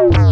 [0.00, 0.27] E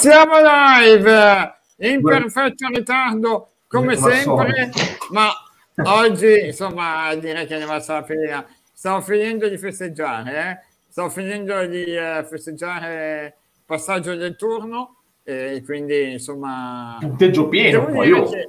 [0.00, 4.70] siamo live in perfetto ritardo come sempre,
[5.10, 5.30] ma
[5.84, 8.46] oggi insomma direi che ne va la finire.
[8.72, 10.58] Stavo finendo di festeggiare, eh?
[10.88, 16.96] stavo finendo di eh, festeggiare il passaggio del turno e quindi insomma...
[16.98, 18.12] Punteggio pieno poi.
[18.12, 18.30] Oh.
[18.30, 18.48] Che...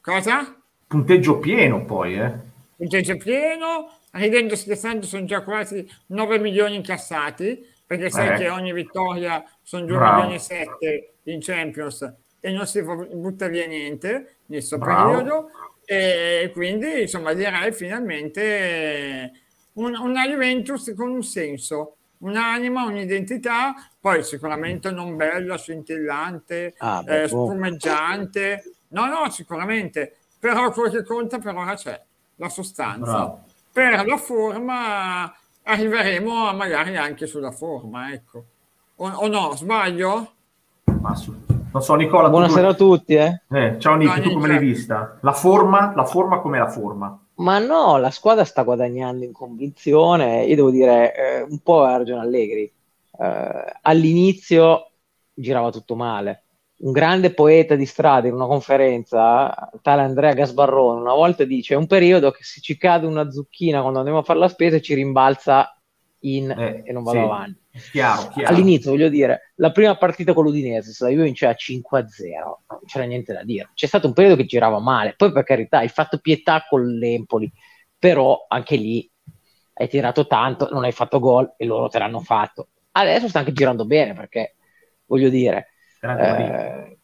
[0.00, 0.56] Cosa?
[0.84, 2.32] Punteggio pieno poi, eh.
[2.76, 8.36] Punteggio pieno, ridendo scherzando sono già quasi 9 milioni incassati perché sai eh.
[8.36, 10.14] che ogni vittoria sono 2 Bravo.
[10.14, 15.10] milioni e 7 in Champions e non si butta via niente in questo Bravo.
[15.10, 15.50] periodo
[15.84, 19.32] e quindi insomma direi finalmente
[19.72, 27.22] un, una Juventus con un senso un'anima, un'identità, poi sicuramente non bella, scintillante, ah, beh,
[27.22, 32.00] eh, spumeggiante, no, no, sicuramente, però quello che conta per ora c'è,
[32.36, 33.10] la sostanza.
[33.10, 33.44] Bravo.
[33.72, 38.44] Per la forma arriveremo a magari anche sulla forma, ecco.
[38.96, 40.32] O, o no, sbaglio?
[41.72, 42.28] Non so, Nicola.
[42.28, 42.84] Buonasera tu...
[42.84, 43.42] a tutti, eh.
[43.50, 45.18] eh ciao Nick, no, tu come l'hai vista?
[45.22, 47.18] La forma, la forma come la forma?
[47.36, 50.44] Ma no, la squadra sta guadagnando in convinzione.
[50.44, 52.70] Io devo dire, eh, un po' ha ragione Allegri.
[53.18, 54.90] Eh, all'inizio
[55.32, 56.42] girava tutto male.
[56.82, 61.76] Un grande poeta di strada in una conferenza, tale Andrea Gasbarrone, una volta dice: È
[61.76, 64.94] un periodo che se ci cade una zucchina quando andiamo a fare la spesa ci
[64.94, 65.74] rimbalza
[66.20, 67.24] in eh, e non vado sì.
[67.24, 67.60] avanti.
[67.92, 68.54] Chiaro, chiaro.
[68.54, 73.04] All'inizio, voglio dire, la prima partita con l'Udinese, se la Juve vinceva 5-0, non c'era
[73.04, 73.70] niente da dire.
[73.74, 77.50] C'è stato un periodo che girava male, poi per carità hai fatto pietà con l'Empoli,
[77.98, 79.08] però anche lì
[79.74, 82.68] hai tirato tanto, non hai fatto gol e loro te l'hanno fatto.
[82.92, 84.56] Adesso sta anche girando bene perché,
[85.06, 85.69] voglio dire,
[86.00, 86.98] eh,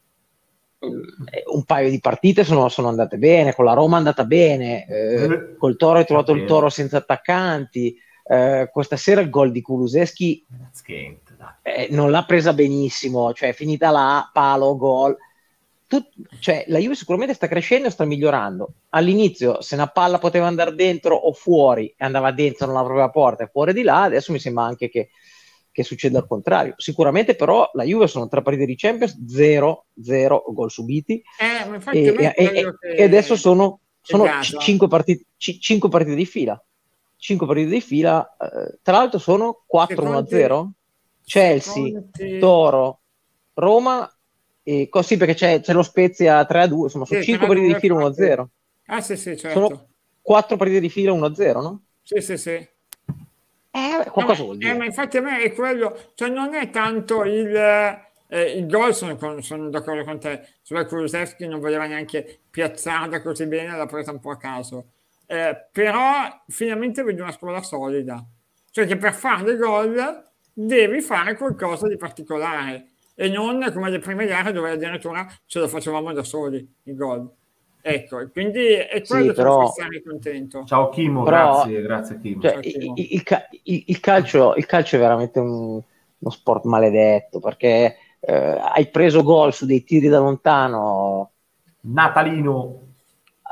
[1.53, 5.25] un paio di partite sono, sono, andate bene, con la Roma è andata bene, eh,
[5.25, 7.97] eh col Toro hai trovato il Toro senza attaccanti,
[8.29, 10.45] eh, questa sera il gol di Kuluseschi
[11.63, 15.17] eh, non l'ha presa benissimo, cioè è finita là, palo, gol.
[15.89, 16.09] Tut,
[16.41, 18.73] cioè, la Juve sicuramente sta crescendo e sta migliorando.
[18.91, 23.49] All'inizio, se una palla poteva andare dentro o fuori, andava dentro nella propria porta e
[23.49, 25.11] fuori di là, adesso mi sembra anche che,
[25.77, 26.73] che succeda il contrario.
[26.79, 31.23] Sicuramente, però, la Juve sono tre partite di Champions, 0-0 gol subiti.
[31.39, 36.59] Eh, e, e, e, adesso sono, sono cinque, partite, c- cinque partite di fila.
[37.19, 40.71] 5 partite di fila, eh, tra l'altro sono 4-1-0,
[41.25, 42.39] Chelsea, secondi...
[42.39, 43.01] Toro,
[43.53, 44.11] Roma,
[44.63, 47.95] e così perché c'è, c'è lo Spezia 3-2, insomma sono sì, 5 partite di fila
[47.97, 48.47] 1-0.
[48.87, 49.61] Ah sì sì, certo.
[49.61, 49.89] Sono
[50.23, 51.83] 4 partite di fila 1-0, no?
[52.03, 52.67] Sì sì sì.
[53.77, 54.73] Eh, qualcosa vuol dire.
[54.73, 57.55] Eh, ma infatti a me è quello, cioè non è tanto il...
[58.29, 63.47] Eh, il gol sono, sono, d'accordo con te sulla Kulusevski non voleva neanche piazzarla così
[63.47, 64.87] bene l'ha presa un po' a caso
[65.27, 68.25] eh, però finalmente vedi una squadra solida,
[68.71, 74.27] cioè che per fare gol devi fare qualcosa di particolare e non come le prime
[74.27, 77.29] gare dove addirittura ce lo facevamo da soli i gol.
[77.89, 79.67] Ecco, quindi è quello sì, che però...
[79.69, 80.65] stare contento.
[80.65, 82.41] Ciao Kimo, però, grazie, grazie Kimo.
[82.41, 85.81] Cioè, Il, il, il, calcio, il, calcio, è veramente un,
[86.19, 91.31] uno sport maledetto perché eh, hai preso gol su dei tiri da lontano.
[91.83, 92.81] Natalino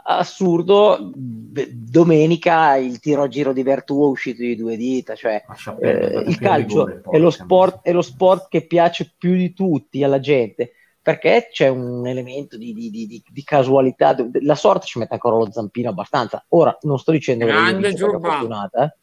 [0.06, 5.42] assurdo domenica il tiro a giro di Vertuo è uscito di due dita cioè
[5.80, 10.04] eh, il calcio rigore, è, lo sport, è lo sport che piace più di tutti
[10.04, 10.72] alla gente
[11.04, 15.52] perché c'è un elemento di, di, di, di, casualità la sorte ci mette ancora lo
[15.52, 18.96] zampino abbastanza ora non sto dicendo grande che è fortunata eh?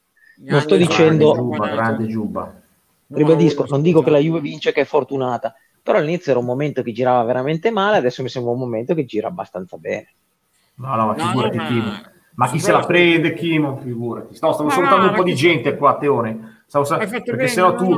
[0.49, 2.61] non sto dicendo Giuba, grande Giuba
[3.07, 6.81] ribadisco non dico che la Juve vince che è fortunata però all'inizio era un momento
[6.81, 10.13] che girava veramente male adesso mi sembra un momento che gira abbastanza bene
[10.81, 11.83] No, no, ma figurati no, no, Kim.
[11.83, 13.77] Ma, ma chi se la prende, Kim?
[13.77, 14.35] Figurati.
[14.35, 16.63] Stavo, stavo salutando un po' di gente qua, Teone.
[16.65, 17.97] Stavo sal- perché bene, sennò tu,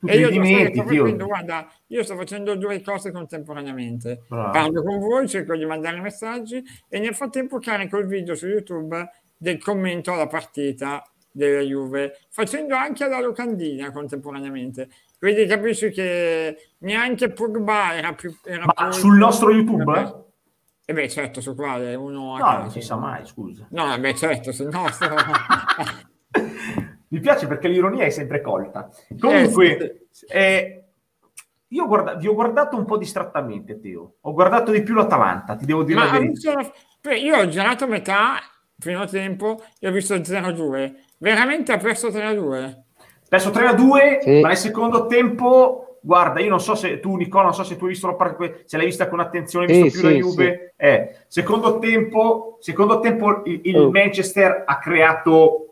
[0.00, 0.94] tu ti dimentichi.
[0.94, 1.14] Io...
[1.14, 4.22] Guarda, io sto facendo due cose contemporaneamente.
[4.28, 4.50] Bravo.
[4.50, 9.08] Parlo con voi, cerco di mandare messaggi e nel frattempo carico il video su YouTube
[9.36, 14.88] del commento alla partita della Juve, facendo anche la locandina contemporaneamente.
[15.18, 18.34] Quindi capisci che neanche Pogba era più...
[18.42, 20.28] Era Ma più sul nostro YouTube?
[20.84, 22.36] E beh, certo, su quale uno...
[22.38, 23.66] No, non si sa mai, scusa.
[23.70, 24.86] No, beh, certo, se no...
[27.10, 28.88] Mi piace perché l'ironia è sempre colta.
[29.18, 30.84] Comunque, eh,
[31.68, 34.14] io guarda, vi ho guardato un po' distrattamente, Teo.
[34.20, 36.72] Ho guardato di più l'Atalanta, ti devo dire Ma la verità.
[37.14, 38.38] Io ho girato metà,
[38.78, 40.94] primo tempo, e ho visto 0-2.
[41.18, 42.76] Veramente ha perso 3-2?
[43.28, 44.40] Perso 3-2, sì.
[44.40, 47.84] ma nel secondo tempo, guarda, io non so se tu, Nicola, non so se tu
[47.84, 50.20] hai visto la parte, se l'hai vista con attenzione, hai visto sì, più sì, la
[50.20, 50.74] Juve.
[50.76, 53.90] Eh, secondo tempo, secondo tempo il, il oh.
[53.90, 55.69] Manchester ha creato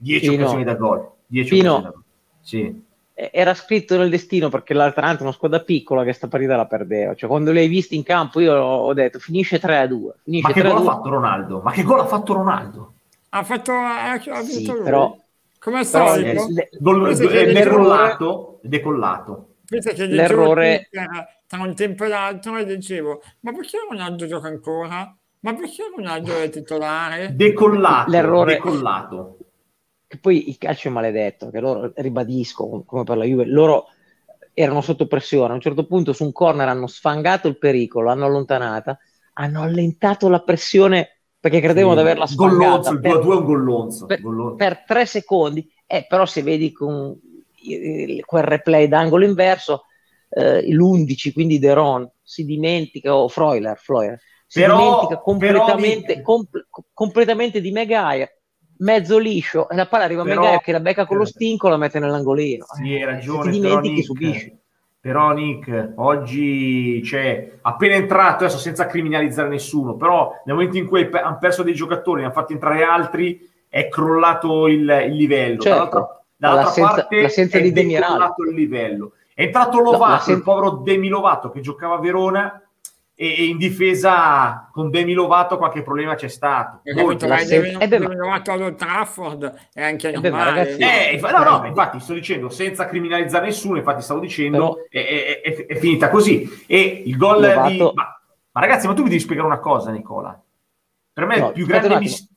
[0.00, 1.10] 10 occasioni da gol.
[1.26, 2.02] 10 occasioni da gol.
[2.40, 2.88] Sì
[3.32, 7.14] era scritto nel destino perché l'Atalanta è una squadra piccola che sta partita la perdeva.
[7.14, 10.14] Cioè, quando li hai visti in campo, io ho detto finisce 3 a 2.
[10.24, 11.60] Finisce Ma che gol ha fatto Ronaldo?
[11.60, 12.92] Ma che gol ha fatto Ronaldo?
[13.30, 15.16] Ha fatto ha, ha sì, però,
[15.58, 19.46] come sta è, è decollato, decollato.
[19.66, 20.88] Che l'errore
[21.46, 25.16] tra un tempo e l'altro e dicevo ma perché Ronaldo gioca ancora?
[25.42, 27.34] Ma perché Ronaldo è titolare?
[27.36, 29.36] Decollato, l'errore, decollato
[30.10, 33.86] che poi il calcio è maledetto, che loro, ribadisco, come per la Juve, loro
[34.52, 38.26] erano sotto pressione, a un certo punto su un corner hanno sfangato il pericolo, l'hanno
[38.26, 38.98] allontanata,
[39.34, 42.90] hanno allentato la pressione perché credevano sì, di averla sfangata.
[42.90, 44.06] Gollonzo, il 2-2 è un gollonzo.
[44.06, 44.20] Per,
[44.56, 47.16] per, tre secondi, eh, però se vedi con
[48.24, 49.84] quel replay d'angolo inverso,
[50.28, 56.14] eh, l'11, quindi De Ron, si dimentica, o oh, Freuler, Freuler si però, dimentica completamente,
[56.14, 56.22] però...
[56.22, 56.48] com-
[56.92, 58.28] completamente di Megaia
[58.80, 61.66] mezzo liscio e la palla arriva però, a Megaia che la becca con lo stinco
[61.66, 62.66] e la mette nell'angolino.
[62.74, 63.50] Sì, hai ragione.
[63.50, 64.58] Ti dimentichi, Nick, subisci.
[65.00, 71.08] Però Nick, oggi c'è appena entrato, adesso senza criminalizzare nessuno, però nel momento in cui
[71.10, 75.62] hanno perso dei giocatori, ne hanno fatti entrare altri, è crollato il, il livello.
[75.62, 79.12] Certo, dall'altra, dall'altra l'assenza, parte l'assenza è di crollato il livello.
[79.32, 82.62] È entrato Lovato, no, il povero Demi Lovato che giocava a Verona,
[83.22, 86.80] e, in difesa con Demi Lovato qualche problema c'è stato.
[86.82, 90.78] E Molto, Demi, Demi, Demi Lovato allo Trafford è anche normale.
[90.78, 95.04] Eh, no, no, infatti sto dicendo senza criminalizzare nessuno, infatti stavo dicendo Però...
[95.06, 96.64] è, è, è, finita così.
[96.66, 97.68] E il gol Lovato...
[97.68, 97.78] di...
[97.78, 98.20] Ma,
[98.52, 100.42] ma, ragazzi, ma tu mi devi spiegare una cosa, Nicola.
[101.12, 102.28] Per me no, il più grande mistero...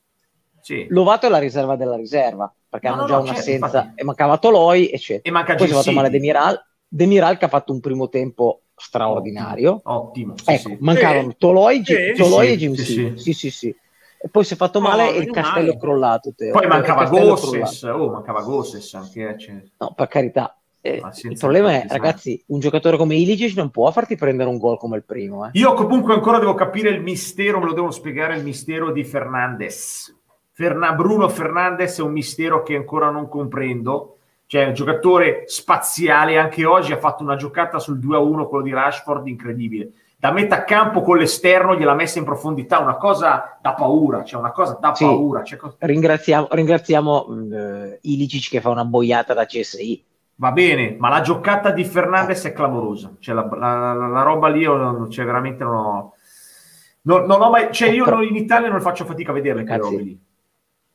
[0.60, 0.86] Sì.
[0.90, 4.90] Lovato è la riserva della riserva, perché no, hanno già un'assenza, certo, e mancava Toloi,
[4.90, 5.22] eccetera.
[5.28, 8.63] E manca Poi si è fatto male Demiral, Demiral che ha fatto un primo tempo
[8.76, 9.80] straordinario.
[9.84, 10.34] Ottimo.
[10.36, 10.76] Sì, ecco, sì.
[10.80, 11.36] mancavano sì.
[11.38, 13.76] Toloi, G- Toloi e Jim sì, sì, sì, sì.
[14.24, 16.32] E poi si è fatto male no, e il castello è crollato.
[16.34, 16.52] Teo.
[16.52, 19.28] Poi mancava Gosses, oh, mancava Gosses anche.
[19.28, 19.62] Eh, cioè.
[19.78, 20.56] No, per carità.
[20.80, 24.78] Eh, il problema è, ragazzi, un giocatore come Ilicic non può farti prendere un gol
[24.78, 25.46] come il primo.
[25.46, 25.50] Eh.
[25.54, 30.14] Io comunque ancora devo capire il mistero, me lo devo spiegare il mistero di Fernandez.
[30.52, 34.13] Ferna- Bruno Fernandez è un mistero che ancora non comprendo
[34.46, 39.26] cioè un giocatore spaziale anche oggi ha fatto una giocata sul 2-1 quello di Rashford
[39.26, 39.92] incredibile.
[40.16, 44.52] Da metà campo con l'esterno gliel'ha messa in profondità una cosa da paura cioè una
[44.52, 45.58] cosa da sì, paura cioè...
[45.78, 50.02] ringraziamo, ringraziamo uh, Ilicic che fa una boiata da CSI
[50.36, 53.16] va bene ma la giocata di Fernandez è clamorosa.
[53.18, 56.14] Cioè la, la, la, roba lì io cioè, veramente non ho
[57.02, 60.02] non, non ho mai cioè io in Italia non faccio fatica a vederle quelle robe
[60.02, 60.18] lì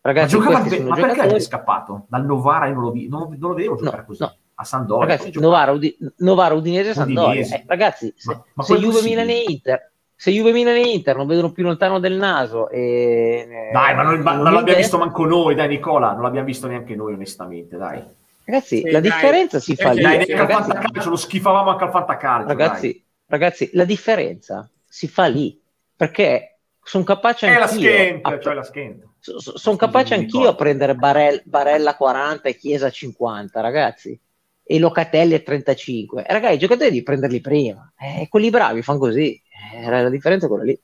[0.02, 1.36] Ragazzi, ma, giocava, ma perché giocatori...
[1.36, 2.06] è scappato?
[2.08, 4.22] Dal Novara io non lo, vi, non, non lo vedevo giocare no, così.
[4.24, 4.36] No.
[4.56, 5.08] A Sandoria.
[5.08, 7.46] Ragazzi, Novara, Udi- Novara, Udinese, Sandoria.
[7.46, 11.16] Eh, ragazzi, se, ma, ma se Juve, Milan e Inter se Juve, Milan e Inter
[11.16, 13.70] non vedono più lontano del naso e...
[13.72, 16.94] Dai, ma, non, ma non l'abbiamo visto manco noi, dai Nicola, non l'abbiamo visto neanche
[16.94, 18.04] noi onestamente, dai.
[18.44, 19.10] Ragazzi, sì, la dai.
[19.10, 20.02] differenza si fa lì.
[20.02, 22.48] Dai, ragazzi, calcio, lo schifavamo anche al fantacalcio.
[22.50, 25.58] Ragazzi, ragazzi, la differenza si fa lì,
[25.96, 27.58] perché sono capace anch'io...
[27.58, 28.40] È la schenta, a...
[28.42, 34.20] cioè la schenta sono capace anch'io a prendere Barell, Barella 40 e Chiesa 50, ragazzi,
[34.64, 36.26] e Locatelli a 35.
[36.26, 37.92] E ragazzi, i giocatori devi prenderli prima.
[37.98, 39.42] Eh, quelli bravi fanno così.
[39.74, 40.80] Eh, la differenza è quella lì.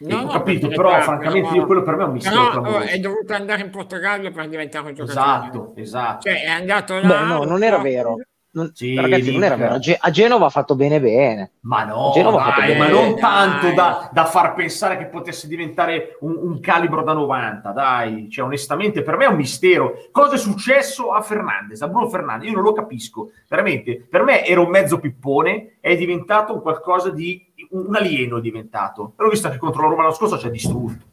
[0.00, 2.60] No, ho capito, però parte, francamente io quello per me è un mistero.
[2.60, 5.26] No, è dovuto andare in Portogallo per diventare un giocatore.
[5.26, 6.28] Esatto, esatto.
[6.28, 7.08] Cioè, è andato là.
[7.08, 8.18] Beh, no, non era vero.
[8.58, 9.78] Non, sì, ragazzi, non era vero.
[10.00, 11.52] A Genova ha fatto bene bene.
[11.60, 16.58] Ma no, dai, ma non tanto da, da, far pensare che potesse diventare un, un,
[16.58, 18.28] calibro da 90, dai.
[18.28, 20.08] Cioè, onestamente, per me è un mistero.
[20.10, 22.48] Cosa è successo a Fernandez, a Bruno Fernandez?
[22.48, 23.30] Io non lo capisco.
[23.48, 27.40] Veramente, per me era un mezzo pippone, è diventato un qualcosa di...
[27.70, 29.12] un alieno è diventato.
[29.16, 31.04] L'ho visto anche contro la Roma l'anno scorso, ci ha distrutto.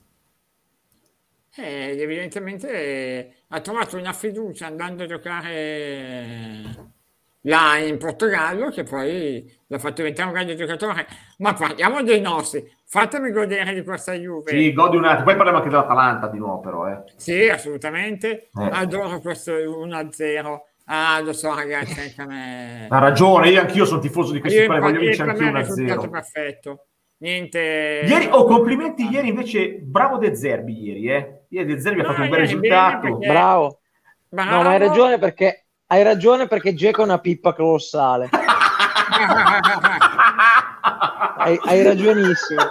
[1.57, 6.94] Eh, evidentemente ha trovato una fiducia andando a giocare
[7.45, 11.07] là in Portogallo che poi l'ha fatto diventare un grande giocatore.
[11.39, 12.69] Ma parliamo dei nostri.
[12.85, 14.51] Fatemi godere di questa Juve.
[14.51, 15.25] Sì, godi un attimo.
[15.25, 17.03] Poi parliamo anche dell'Atalanta di nuovo però eh.
[17.15, 18.49] sì, assolutamente.
[18.57, 18.69] Eh.
[18.71, 22.87] adoro questo 1-0 ah lo so ragazzi anche a me.
[22.89, 26.85] Ha ragione, io anch'io sono tifoso di questi qua voglio vincere anche 1-0 perfetto.
[27.17, 28.03] Niente.
[28.05, 31.45] Ieri, oh complimenti ieri invece bravo De Zerbi ieri eh.
[31.49, 32.99] Ieri De Zerbi no, ha fatto un bel risultato.
[32.99, 33.27] perché...
[33.27, 33.79] bravo.
[34.27, 34.51] Bravo.
[34.51, 38.29] No, ma hai ragione perché hai ragione perché Geco è una pippa colossale.
[41.37, 42.61] hai, hai ragionissimo.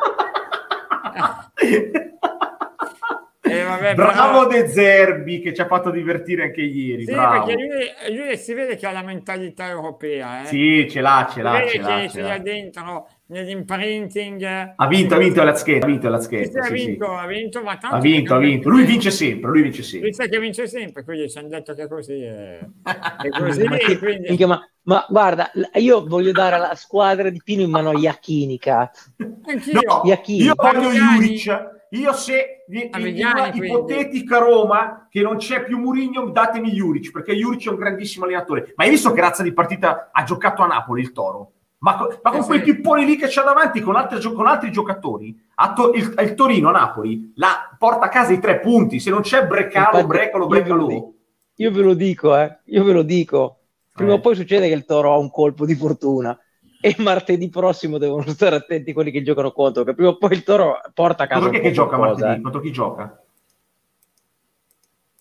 [3.46, 4.62] Eh, vabbè, Bravo però...
[4.62, 7.04] De Zerbi che ci ha fatto divertire anche ieri.
[7.04, 7.44] Sì, bravo.
[7.44, 10.42] perché lui, lui si vede che ha la mentalità europea.
[10.42, 10.46] Eh?
[10.46, 11.62] Sì, ce l'ha, ce l'ha.
[11.66, 12.28] Si Ce vede l'ha, che ce ce l'ha.
[12.28, 14.72] l'ha dentro nell'imprinting.
[14.76, 16.60] Ha vinto, ha vinto la scheda, ha vinto la Sì, scheda.
[16.60, 16.86] ha sì, sì.
[16.86, 18.68] vinto, ha vinto, ma tanto Ha vinto, ha vinto.
[18.68, 20.08] Lui vince sempre, lui vince sempre.
[20.08, 22.22] Lui sa che vince sempre, quindi ci hanno detto che è così.
[22.22, 24.28] È, è così, Ma, che- quindi...
[24.28, 28.58] minchia, ma- ma guarda, io voglio dare alla squadra di Pino in mano a Iachini,
[28.58, 29.12] cazzo.
[29.46, 29.80] Anch'io.
[29.80, 30.44] No, Iachini.
[30.44, 30.90] io voglio.
[30.92, 31.72] Juric.
[31.94, 32.90] Io se in,
[33.24, 38.24] una ipotetica Roma che non c'è più Murigno, datemi Juric, perché Juric è un grandissimo
[38.24, 38.72] allenatore.
[38.74, 41.52] Ma hai visto che razza di partita ha giocato a Napoli il Toro?
[41.84, 42.64] Ma, co- ma con Eh, quei sì.
[42.64, 46.34] pipponi lì che c'ha davanti con altri, gio- con altri giocatori, a To- il, il
[46.34, 48.98] Torino a Napoli la porta a casa i tre punti.
[49.00, 50.86] Se non c'è Brecalo, Infatti, Brecalo, io ve lo Brecalo.
[50.86, 51.12] dico.
[51.56, 52.58] Io ve lo dico, eh.
[52.64, 53.58] Io ve lo dico.
[53.92, 54.14] Prima Eh.
[54.14, 56.36] o poi succede che il Toro ha un colpo di fortuna.
[56.80, 60.42] E martedì prossimo devono stare attenti quelli che giocano contro, che prima o poi il
[60.42, 62.38] Toro porta a casa Contro chi gioca qualcosa, martedì?
[62.38, 62.42] eh.
[62.42, 63.22] Contro chi gioca?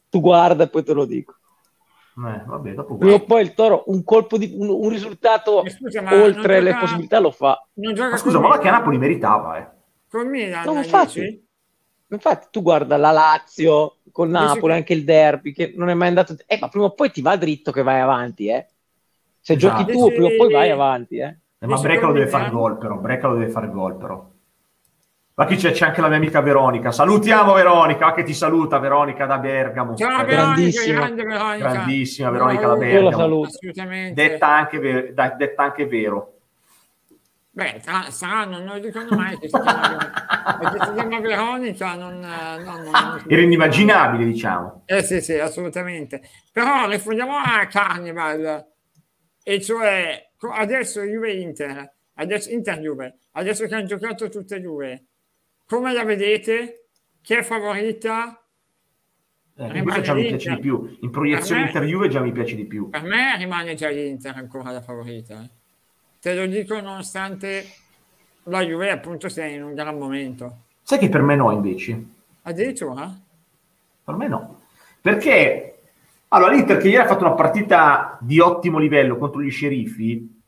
[0.10, 1.36] Tu guarda e poi te lo dico.
[2.15, 5.70] Eh, vabbè, dopo Prima o poi il Toro un colpo di un, un risultato Eh,
[5.72, 7.67] scusa, ma oltre non le gioca- possibilità lo fa.
[7.74, 8.70] Non gioca Ma scusa, ma va che?
[8.70, 9.67] Napoli meritava, eh.
[10.08, 11.48] Con Milan, No, infatti.
[12.08, 16.10] Infatti, tu guarda la Lazio con Napoli, che- anche il derby, che non è mai
[16.10, 16.36] andato.
[16.46, 18.67] Eh, ma prima o poi ti va dritto che vai avanti, eh.
[19.39, 19.84] Se Esatto.
[19.84, 21.38] giochi tu, prima o poi vai avanti, eh.
[21.58, 24.32] Eh, ma Dici Brecalo deve fare gol però, Brecalo deve fare gol però.
[25.36, 26.92] Ma qui c'è, c'è anche la mia amica Veronica.
[26.92, 29.96] Salutiamo Veronica, che ti saluta Veronica da Bergamo.
[29.96, 31.00] Ciao Veronica, Grandissima.
[31.00, 31.72] grande Veronica.
[31.72, 33.48] Grandissima Veronica da Bergamo.
[34.13, 36.30] Detta anche, ve- da- detta anche vero.
[37.50, 42.24] Beh, tra- saranno, non dicono mai che si chiama, perché si chiama Veronica, non...
[42.24, 44.84] eh, no, no, non- Era inimmaginabile, diciamo.
[44.86, 46.22] Eh sì, sì, assolutamente.
[46.52, 48.68] Però rifundiamo a Carnival,
[49.44, 55.04] e cioè adesso Juve-Inter, adesso Inter-Juve, adesso che hanno giocato tutte e due,
[55.74, 56.89] come la vedete?
[57.22, 58.39] Chi è favorita?
[59.56, 60.98] Eh, Rimane già mi piace di più.
[61.01, 62.89] In proiezione me- inter-Juve già mi piace di più.
[62.92, 65.42] Per me rimane già l'Inter ancora la favorita.
[65.42, 65.50] eh.
[66.20, 67.65] Te lo dico nonostante
[68.44, 70.58] la Juve appunto sia in un gran momento.
[70.84, 72.03] Sai che per me no, invece?
[72.44, 73.12] Addirittura?
[74.03, 74.62] Per me no.
[75.01, 75.82] Perché
[76.27, 80.42] allora l'Inter che ieri ha fatto una partita di ottimo livello contro gli sceriffi,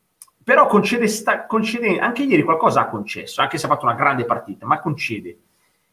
[0.45, 4.25] però concede, sta- concede anche ieri qualcosa ha concesso, anche se ha fatto una grande
[4.25, 5.39] partita, ma concede.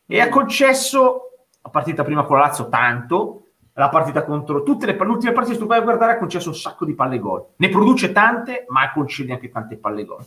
[0.05, 1.31] E ha concesso
[1.63, 5.63] la partita prima con la Lazio tanto, la partita contro tutte le l'ultima partita che
[5.63, 7.47] tu vai a guardare ha concesso un sacco di palle gol.
[7.57, 10.23] Ne produce tante, ma concede anche tante palle gol.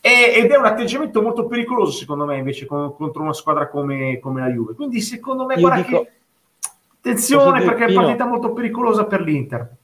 [0.00, 4.18] E- ed è un atteggiamento molto pericoloso secondo me invece con- contro una squadra come,
[4.18, 4.72] come la Juve.
[4.74, 6.10] Quindi secondo me Io guarda dico- che
[6.96, 7.98] attenzione perché è Pino?
[7.98, 9.76] una partita molto pericolosa per l'Inter.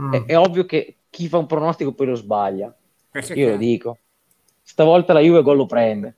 [0.00, 0.12] Mm.
[0.14, 2.74] È, è ovvio che chi fa un pronostico poi lo sbaglia.
[3.18, 3.98] Questo Io lo dico.
[4.62, 6.14] Stavolta la Juve gol lo prende.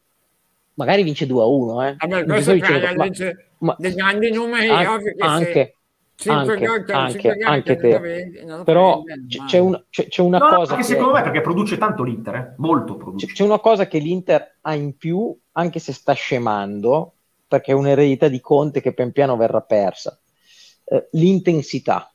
[0.75, 1.97] Magari vince 2 a 1, eh.
[1.99, 5.75] Vabbè, questo sto per dicendo- la ma- dei grandi numeri An- ovvio che anche, se
[6.16, 8.02] 5 anche, gol, anche, 5 gol anche che non lo te.
[8.02, 11.40] vedi, Però prende, c'è, un- c'è- c'è una No, cosa perché che secondo me perché
[11.42, 12.54] produce tanto l'Inter, eh?
[12.57, 13.26] molto produce.
[13.26, 17.14] c'è, c'è una cosa che l'Inter ha in più, anche se sta scemando,
[17.47, 20.19] perché è un'eredità di Conte che pian piano verrà persa.
[20.85, 22.11] Eh, l'intensità.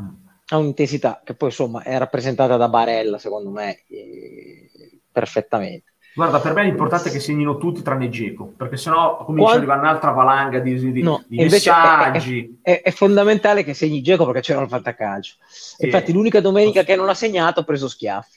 [0.00, 0.26] Mm.
[0.50, 4.70] Ha un'intensità che poi insomma è rappresentata da Barella, secondo me, eh,
[5.12, 5.92] perfettamente.
[6.14, 9.80] Guarda, per me l'importante è che segnino tutti tranne Geco, perché sennò comincia ad arrivare
[9.80, 12.58] un'altra valanga di, di- No, di invece è- messaggi.
[12.60, 15.36] È, è fondamentale che segni Geco perché c'era il fantacalcio.
[15.48, 15.84] Sì.
[15.84, 18.36] Infatti, l'unica domenica che non ha segnato ha preso schiaffi.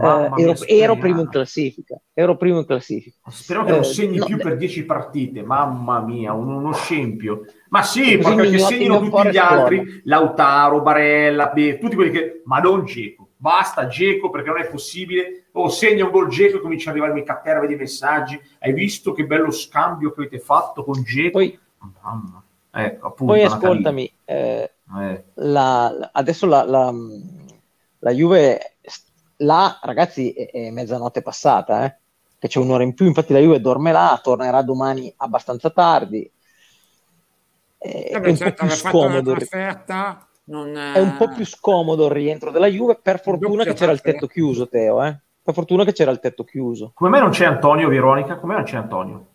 [0.00, 2.00] Eh, ero, ero primo in classifica.
[2.14, 3.16] Ero primo in classifica.
[3.28, 7.42] Speriamo che non Eh, segni no, più per 10 partite, mamma mia, un- uno scempio.
[7.72, 10.02] Ma sì, Così perché po' tutti gli altri.
[10.04, 12.42] Lautaro, Barella, Be- tutti quelli che...
[12.44, 15.46] Ma non Geco, basta Geco perché non è possibile.
[15.52, 18.38] O segna un gol Geco e comincia ad arrivarmi caterve di messaggi.
[18.58, 21.38] Hai visto che bello scambio che avete fatto con Geco?
[21.38, 21.58] Poi,
[22.02, 22.42] Mamma.
[22.74, 23.32] Ecco, appunto.
[23.32, 25.24] poi ascoltami, eh, Eh.
[25.34, 26.92] la- adesso la, la,
[28.00, 28.76] la Juve,
[29.36, 31.96] là, ragazzi, è, è mezzanotte passata, eh,
[32.38, 33.06] che c'è un'ora in più.
[33.06, 36.30] Infatti, la Juve dorme là, tornerà domani abbastanza tardi.
[37.84, 39.36] Eh, Vabbè, è un certo, po' più scomodo.
[40.44, 42.98] non È un po' più scomodo il rientro della Juve.
[43.02, 45.02] Per fortuna che c'era il tetto chiuso, Teo.
[45.02, 45.18] Eh?
[45.42, 46.92] Per fortuna che c'era il tetto chiuso.
[46.94, 48.36] Come mai non c'è Antonio, Veronica?
[48.36, 49.26] Come mai non c'è Antonio?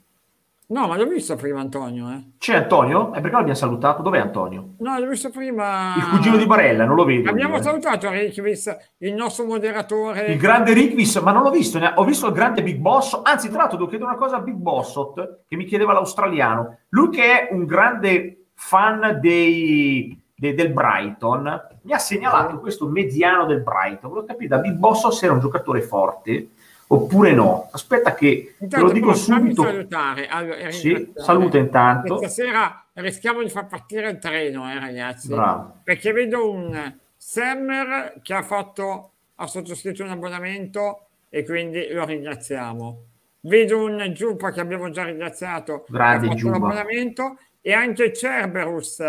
[0.69, 2.31] No, ma l'ho visto prima Antonio, eh.
[2.37, 3.13] C'è Antonio?
[3.13, 4.01] E perché l'abbiamo salutato?
[4.01, 4.73] Dov'è Antonio?
[4.79, 5.93] No, l'ho visto prima...
[5.95, 7.29] Il cugino di Barella, non lo vedo.
[7.29, 7.63] Abbiamo io, eh.
[7.63, 10.25] salutato Rikvis, il nostro moderatore.
[10.25, 13.59] Il grande Rickvis, ma non l'ho visto, ho visto il grande Big Boss, anzi tra
[13.59, 17.53] l'altro devo chiedere una cosa a Big Bossot, che mi chiedeva l'australiano, lui che è
[17.53, 21.43] un grande fan dei, de, del Brighton
[21.83, 24.09] mi ha segnalato questo mediano del Brighton.
[24.09, 26.49] Volevo capire da Big Bosso se era un giocatore forte
[26.87, 27.69] oppure no.
[27.71, 29.63] Aspetta che Intanto, te lo dico però, subito.
[29.63, 30.27] Salutare.
[30.27, 32.17] Allora, Sì, saluta intanto.
[32.17, 35.29] Stasera rischiamo di far partire il treno, eh, ragazzi.
[35.29, 35.79] Bravo.
[35.83, 43.03] Perché vedo un Semmer che ha fatto, ha sottoscritto un abbonamento e quindi lo ringraziamo.
[43.41, 47.37] Vedo un Giupa che abbiamo già ringraziato, Grande che ha fatto l'abbonamento,
[47.67, 49.03] e anche Cerberus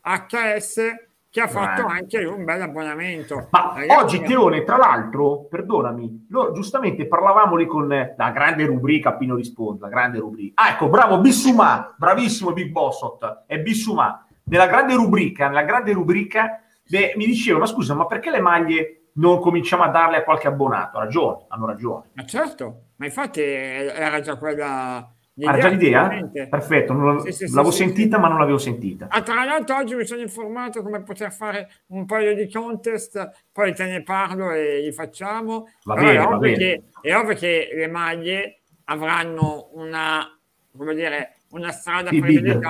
[0.00, 0.80] HS
[1.28, 1.98] che ha fatto Grande.
[1.98, 3.48] anche un bel abbonamento.
[3.50, 8.66] Ma Ragazzi, oggi Teone, tra l'altro, perdonami, loro, giustamente parlavamo lì con eh, la grande
[8.66, 10.62] rubrica Pino risponde, la grande rubrica.
[10.62, 14.24] Ah, ecco, bravo Bissumà, bravissimo Big Bossot, è Bissumà.
[14.44, 19.08] Nella grande rubrica, nella grande rubrica beh, mi diceva, ma scusa, ma perché le maglie
[19.14, 20.98] non cominciamo a darle a qualche abbonato?
[20.98, 22.10] Ha ragione, hanno ragione.
[22.12, 25.13] Ma certo, ma infatti eh, era già quella...
[25.36, 26.08] Hai già l'idea?
[26.48, 29.06] Perfetto, non Sì, sì, l'avevo sì, sentita ma non l'avevo sentita.
[29.10, 33.74] Ah, tra l'altro oggi mi sono informato come poter fare un paio di contest, poi
[33.74, 35.66] te ne parlo e li facciamo.
[35.84, 36.56] Va Però bene, è, va ovvio bene.
[36.56, 40.38] Che, è ovvio che le maglie avranno una,
[40.76, 42.18] come dire, una strada Sì,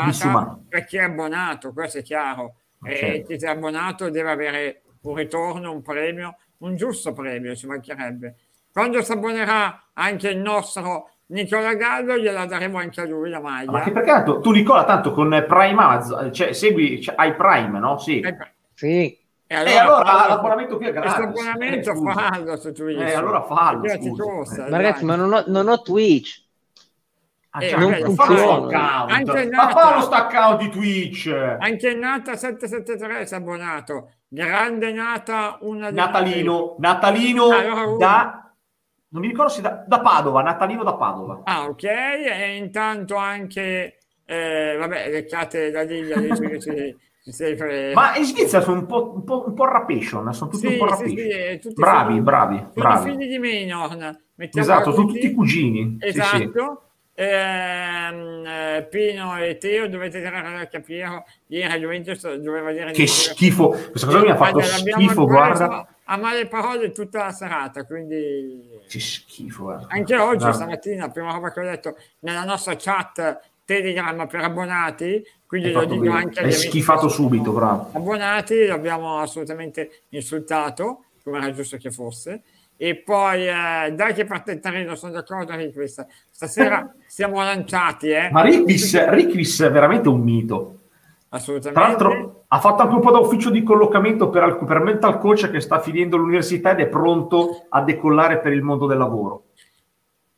[0.06, 0.58] insomma.
[0.66, 2.56] per chi è abbonato, questo è chiaro.
[2.82, 3.36] E Certo.
[3.36, 8.36] chi è abbonato deve avere un ritorno, un premio, un giusto premio, ci mancherebbe.
[8.72, 13.70] Quando si abbonerà anche il nostro Nicola Gallo, gliela daremo anche a lui la maglia.
[13.70, 17.78] Ma che perché tanto, tu Nicola tanto con Prime Amazon, cioè segui, cioè, hai Prime,
[17.78, 17.98] no?
[17.98, 18.20] Sì.
[18.20, 18.36] Eh,
[18.74, 21.12] Sì, E E allora fallo- l'abbonamento qui è gratis.
[21.14, 23.00] Questo abbonamento Eh, fallo su Twitch.
[23.00, 23.80] Eh, allora fallo,
[24.16, 24.82] costa, ma dai.
[24.82, 26.42] ragazzi, ma non ho, non ho Twitch.
[27.50, 29.04] Ah, Eh, non ma fallo funziona.
[29.06, 31.56] Anche il ma Nata- fallo sto account di Twitch.
[31.58, 34.10] Anche Nata 773 si è abbonato.
[34.28, 38.53] Grande Nata, una di Natalino, Natalino Allora, da
[39.14, 41.42] non mi ricordo se da, da Padova, Natalino da Padova.
[41.44, 41.84] Ah, ok.
[41.84, 48.16] E intanto anche, eh, vabbè, le cate da Liglia dice che ci, ci sei Ma
[48.16, 50.86] in Svizzera sono un po', un po', un po' rapation, sono tutti Sì, un po'
[50.86, 51.52] sì, rapation.
[51.52, 53.10] sì, tutti bravi, figli- bravi, sono bravi.
[53.10, 53.38] figli di.
[53.38, 54.18] Mettiamola
[54.74, 55.20] Esatto, sono così.
[55.20, 55.96] tutti cugini.
[56.00, 56.18] Sì, sì.
[56.18, 56.83] Esatto.
[57.16, 63.68] Ehm, eh, Pino e Teo dovete tirare la capire ieri Juventus doveva dire Che schifo,
[63.68, 65.86] questa cosa mi ha fatto schifo, guarda.
[66.04, 69.86] a male parole tutta la serata quindi Che schifo, guarda.
[69.90, 70.52] anche oggi Guarda.
[70.52, 75.84] stamattina la prima roba che ho detto nella nostra chat Telegram per abbonati quindi lo
[75.84, 76.14] dico bene.
[76.16, 77.90] anche agli amici schifato subito, bravo.
[77.92, 82.42] abbonati l'abbiamo assolutamente insultato come era giusto che fosse
[82.76, 88.08] e poi eh, dai che parte il terreno sono d'accordo Rick, questa- stasera siamo lanciati
[88.08, 88.30] eh?
[88.30, 90.78] Ma Rickvis è veramente un mito.
[91.28, 95.18] assolutamente Tra l'altro ha fatto anche un po' da ufficio di collocamento per, per mental
[95.18, 99.44] coach che sta finendo l'università ed è pronto a decollare per il mondo del lavoro.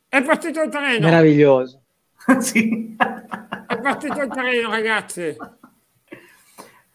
[0.07, 1.81] è partito il treno Meraviglioso.
[2.39, 2.95] sì.
[2.97, 5.35] è partito il treno ragazzi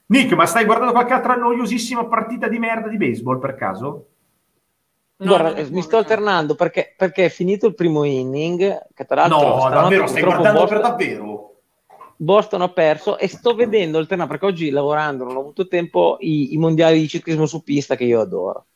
[0.07, 4.09] Nick, ma stai guardando qualche altra noiosissima partita di merda di baseball per caso?
[5.23, 9.27] No, Guarda, mi buono, sto alternando perché, perché è finito il primo inning, che tra
[9.27, 11.55] l'altro No, davvero, stai guardando Boston, per davvero?
[12.17, 16.55] Boston ha perso e sto vedendo alternare perché oggi lavorando non ho avuto tempo i,
[16.55, 18.67] i mondiali di ciclismo su pista che io adoro.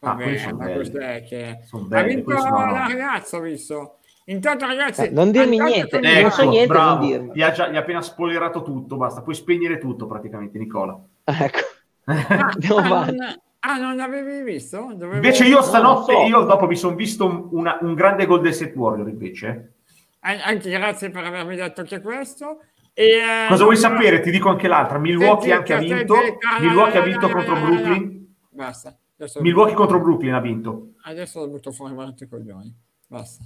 [0.00, 1.58] Ah, Vabbè, sono ma è che
[1.90, 6.66] ha vinto la ragazza ho visto intanto ragazzi Eh, non dirmi niente, non so niente,
[6.68, 7.00] bravo.
[7.00, 7.30] non dirmi.
[7.34, 10.98] Gli ha, già, gli ha appena spoilerato tutto, basta, puoi spegnere tutto praticamente, Nicola.
[11.24, 11.58] Ecco.
[12.04, 13.16] Ah, Andiamo ah, avanti.
[13.16, 14.78] non, ah, non l'avevi visto?
[14.94, 16.20] Dovevo- Invece io stanotte, so.
[16.26, 19.74] io dopo mi sono visto un, una- un grande Golden State Warrior invece.
[20.20, 22.60] An- Anche grazie per avermi detto anche questo.
[22.92, 24.20] E, eh, Cosa vuoi sapere?
[24.20, 24.98] Ti dico anche l'altra.
[24.98, 26.16] Milwaukee anche ha vinto.
[26.60, 27.54] Milwaukee ha vinto contro.
[27.54, 28.34] Brooklyn.
[28.50, 28.94] Basta.
[29.40, 30.92] Milwaukee contro Brooklyn ha vinto.
[31.04, 32.74] adesso lo butto fuori ma i coglioni.
[33.06, 33.44] Basta.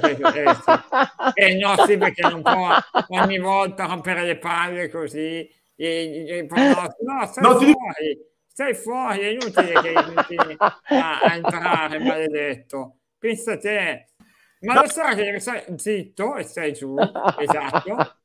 [0.00, 0.54] Perché, eh.
[1.34, 2.68] Eh, no, sì, perché non può
[3.08, 5.18] ogni volta rompere le palle così.
[5.18, 7.58] E, e- e- no, no, No.
[8.52, 12.96] Stai fuori, è inutile che continui a, a entrare, maledetto.
[13.16, 14.08] Pensa te.
[14.60, 16.96] Ma lo sai che stare zitto e stai giù,
[17.38, 18.18] esatto.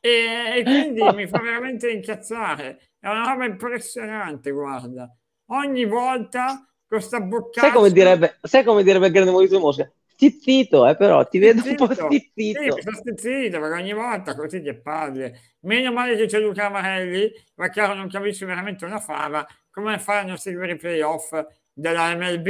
[0.00, 2.92] E, e quindi mi fa veramente incazzare.
[2.98, 5.14] È una roba impressionante, guarda.
[5.50, 7.68] Ogni volta questa boccata.
[7.68, 9.90] sai come direbbe, sai come direbbe il grande Maurizio Mosca?
[10.16, 12.74] Stizzito, eh, però ti vedo un po' Sì, stizzito.
[12.74, 15.30] mi sto stizzito perché ogni volta così che parli.
[15.60, 20.32] Meno male che c'è Luca Amarelli, ma chiaro non capisci veramente una fava come fanno
[20.32, 21.32] a seguire i playoff
[21.70, 22.46] della MLB.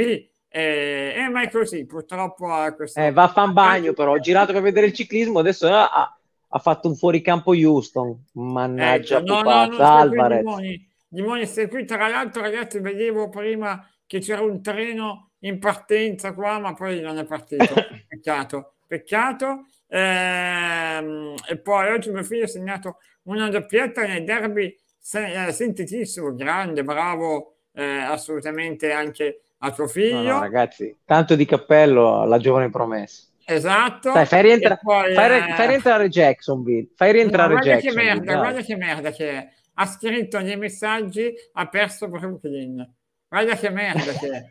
[0.49, 3.01] E, e ma è così, purtroppo ha questo...
[3.01, 6.17] Eh, va a fan bagno, però ho girato per vedere il ciclismo, adesso ha, ha-
[6.47, 8.23] ha fatto un fuoricampo Houston.
[8.33, 10.37] Mannaggia, Ecco, no, no, pupazza, non stai qui, Alvarez.
[10.37, 11.85] Dimoni, Dimoni stai qui.
[11.85, 17.17] Tra l'altro, ragazzi, vedevo prima che c'era un treno in partenza qua, ma poi non
[17.17, 17.73] è partito.
[18.07, 19.65] Peccato, peccato.
[19.87, 24.75] Ehm, e poi oggi mio figlio ha segnato una doppietta nel derby
[25.13, 30.21] eh, sentitissimo, grande, bravo, eh, assolutamente anche a tuo figlio.
[30.21, 33.27] No, no, ragazzi, tanto di cappello alla giovane promessa.
[33.45, 34.11] Esatto.
[34.11, 35.53] Dai, fai, rientra- poi, fai, eh...
[35.53, 36.89] fai, rientrare Jacksonville.
[36.95, 38.09] Fai rientrare no, guarda Jacksonville.
[38.09, 39.49] Che merda, guarda che merda che è.
[39.75, 42.95] Ha scritto nei messaggi, ha perso Brooklyn.
[43.29, 44.45] Guarda che merda che è.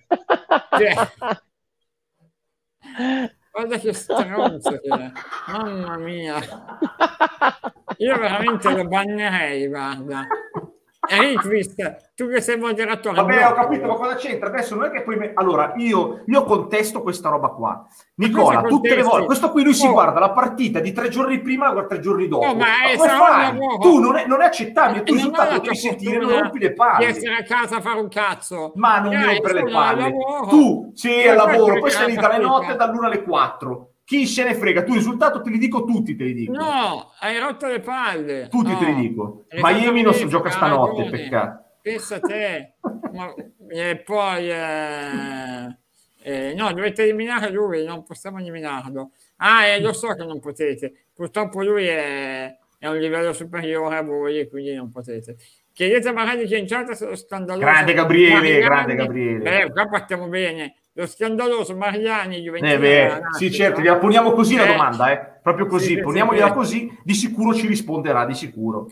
[0.76, 0.94] cioè,
[3.50, 5.12] guarda che stronzo che è.
[5.50, 6.38] Mamma mia.
[7.98, 10.26] Io veramente lo bannerei, guarda.
[11.08, 13.16] Ricvist, tu che sei moderatore.
[13.16, 14.48] Vabbè, ho capito, ma cosa c'entra?
[14.48, 15.16] Adesso non è che poi...
[15.16, 15.32] Me...
[15.34, 17.86] Allora, io, io contesto questa roba qua.
[18.16, 19.92] Nicola, tutte le volte, questo qui lui si oh.
[19.92, 22.46] guarda la partita di tre giorni prima e tre giorni dopo.
[22.46, 23.58] Oh, ma è ma fai?
[23.80, 26.98] Tu non è, non è accettabile, tu risultato devi sentire, non rompi le palle.
[26.98, 28.72] Di essere a casa a fare un cazzo.
[28.76, 30.14] Ma non mi rompere le palle.
[30.48, 34.54] Tu sei al lavoro, poi sei lì dalle notte dall'una alle quattro chi se ne
[34.54, 34.84] frega?
[34.84, 36.52] Tu il risultato te li dico tutti, te li dico.
[36.52, 38.46] No, hai rotto le palle.
[38.48, 38.78] Tutti no.
[38.78, 39.46] te li dico.
[39.50, 41.64] Miami non si gioca stanotte, peccato.
[41.82, 42.74] Pensa a te.
[43.12, 43.34] Ma,
[43.68, 44.48] e poi...
[44.48, 45.76] Eh,
[46.22, 49.10] eh, no, dovete eliminare lui, non possiamo eliminarlo.
[49.38, 51.06] Ah, eh, lo so che non potete.
[51.12, 55.36] Purtroppo lui è, è un livello superiore a voi quindi non potete.
[55.72, 57.64] Chiedete a Marelli che in chat è scandaloso.
[57.64, 59.62] Grande Gabriele, grande Gabriele.
[59.62, 62.70] Eh, qua partiamo bene lo scandaloso Mariani Juventus.
[62.70, 65.40] Eh beh, sì, certo, gliela poniamo così eh, la domanda, eh?
[65.42, 68.88] proprio così, sì, poniamogliela sì, così, di sicuro ci risponderà, di sicuro.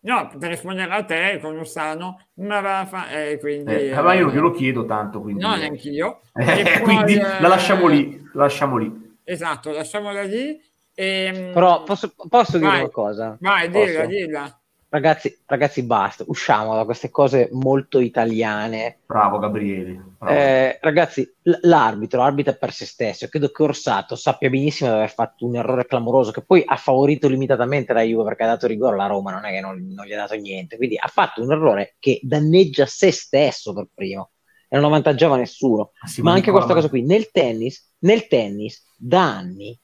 [0.00, 3.72] No, ti risponderà a te con un sano, ma va a fare, eh, quindi...
[3.72, 5.42] Eh, ma io non glielo chiedo tanto, quindi...
[5.42, 6.20] No, neanch'io.
[6.34, 9.18] Eh, quindi la lasciamo lì, la lasciamo lì.
[9.24, 10.60] Esatto, lasciamola lì.
[10.94, 11.32] E...
[11.34, 13.36] Ehm, Però posso, posso dire una cosa?
[13.40, 14.60] Vai, dilla, dilla.
[14.88, 19.00] Ragazzi, ragazzi, basta, usciamo da queste cose molto italiane.
[19.06, 20.14] Bravo Gabriele.
[20.16, 20.32] Bravo.
[20.32, 21.28] Eh, ragazzi,
[21.62, 23.26] l'arbitro arbitra per se stesso.
[23.26, 27.28] Credo che Orsato sappia benissimo di aver fatto un errore clamoroso che poi ha favorito
[27.28, 30.12] limitatamente la Juve perché ha dato rigore alla Roma, non è che non, non gli
[30.12, 30.76] ha dato niente.
[30.76, 34.30] Quindi ha fatto un errore che danneggia se stesso per primo
[34.68, 35.90] e non avvantaggiava nessuno.
[36.04, 39.78] Sì, ma anche questa cosa qui, nel tennis, nel tennis, da anni,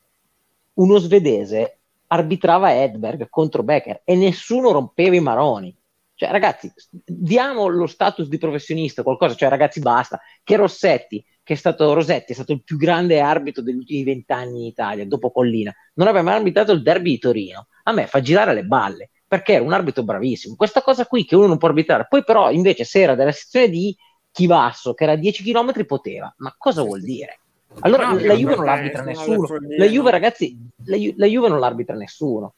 [0.75, 1.82] uno svedese
[2.13, 5.75] arbitrava Edberg contro Becker e nessuno rompeva i maroni.
[6.15, 6.71] Cioè, ragazzi,
[7.05, 10.21] diamo lo status di professionista, qualcosa, cioè, ragazzi, basta.
[10.45, 14.61] Che Rossetti, che è stato Rosetti, è stato il più grande arbitro degli ultimi vent'anni
[14.61, 17.67] in Italia, dopo Collina, non aveva mai arbitrato il derby di Torino.
[17.85, 20.55] A me fa girare le balle, perché era un arbitro bravissimo.
[20.55, 23.69] Questa cosa qui che uno non può arbitrare, poi però invece se era della sezione
[23.69, 23.97] di
[24.31, 26.33] Chivasso, che era a 10 km, poteva.
[26.39, 27.42] Ma cosa vuol dire?
[27.81, 29.47] Allora no, la Juve non l'arbitra nessuno.
[29.77, 32.55] La Juve, ragazzi, la, Ju- la, Juve non l'arbitra nessuno.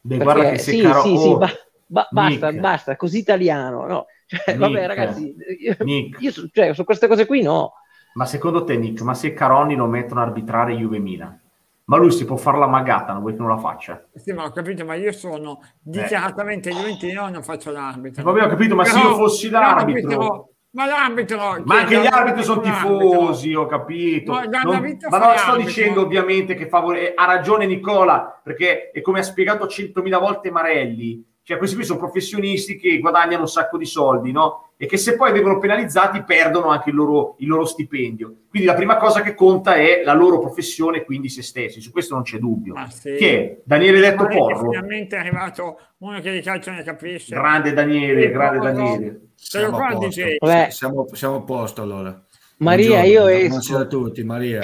[0.00, 1.02] Beh, Perché, guarda che sì, caro...
[1.02, 1.52] sì, sì, ba-
[1.86, 3.86] ba- basta, basta, così italiano.
[3.86, 4.06] No.
[4.26, 5.76] Cioè, vabbè, ragazzi, io,
[6.18, 7.74] io su, cioè, su, queste cose qui no.
[8.14, 11.40] Ma secondo te, Nick, ma se Caroni lo mettono a arbitrare Juve Milan?
[11.86, 14.02] Ma lui si può fare la magata, non vuoi che non la faccia?
[14.14, 15.68] Sì, ma ho capito, ma io sono eh.
[15.82, 16.72] dichiaratamente eh.
[16.72, 18.22] Juventino e non faccio l'arbitro.
[18.22, 20.53] Vabbè, ho capito, ma Però, se io fossi l'arbitro...
[20.74, 21.62] Ma l'arbitro.
[21.64, 24.32] Ma anche gli arbitri sono tifosi, ho capito.
[24.32, 27.14] Ma, non, ma non sto dicendo ovviamente che favore...
[27.14, 31.24] ha ragione Nicola, perché è come ha spiegato centomila volte Marelli.
[31.46, 34.70] Cioè, questi qui sono professionisti che guadagnano un sacco di soldi, no?
[34.78, 38.34] E che se poi vengono penalizzati perdono anche il loro, il loro stipendio.
[38.48, 41.82] Quindi la prima cosa che conta è la loro professione, quindi se stessi.
[41.82, 42.74] Su questo non c'è dubbio.
[42.88, 43.16] Sì.
[43.16, 44.70] Che Daniele Letto Porro.
[44.70, 47.34] Finalmente è arrivato uno che di calcio ne capisce.
[47.34, 49.20] Grande Daniele, grande Daniele.
[49.34, 50.70] Siamo a, posto.
[50.70, 52.26] Siamo, siamo a posto allora.
[52.56, 53.76] Maria, Buongiorno, io esco.
[53.76, 54.60] a tutti, Maria.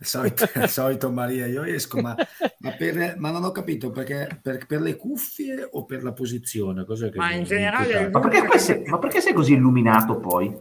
[0.00, 2.16] Il solito, il solito, Maria, io esco, ma,
[2.60, 6.86] ma, per, ma, non ho capito perché per, per, le cuffie o per la posizione?
[6.86, 10.56] Cos'è che ma in generale, ma perché, sei, ma perché, sei, così illuminato poi?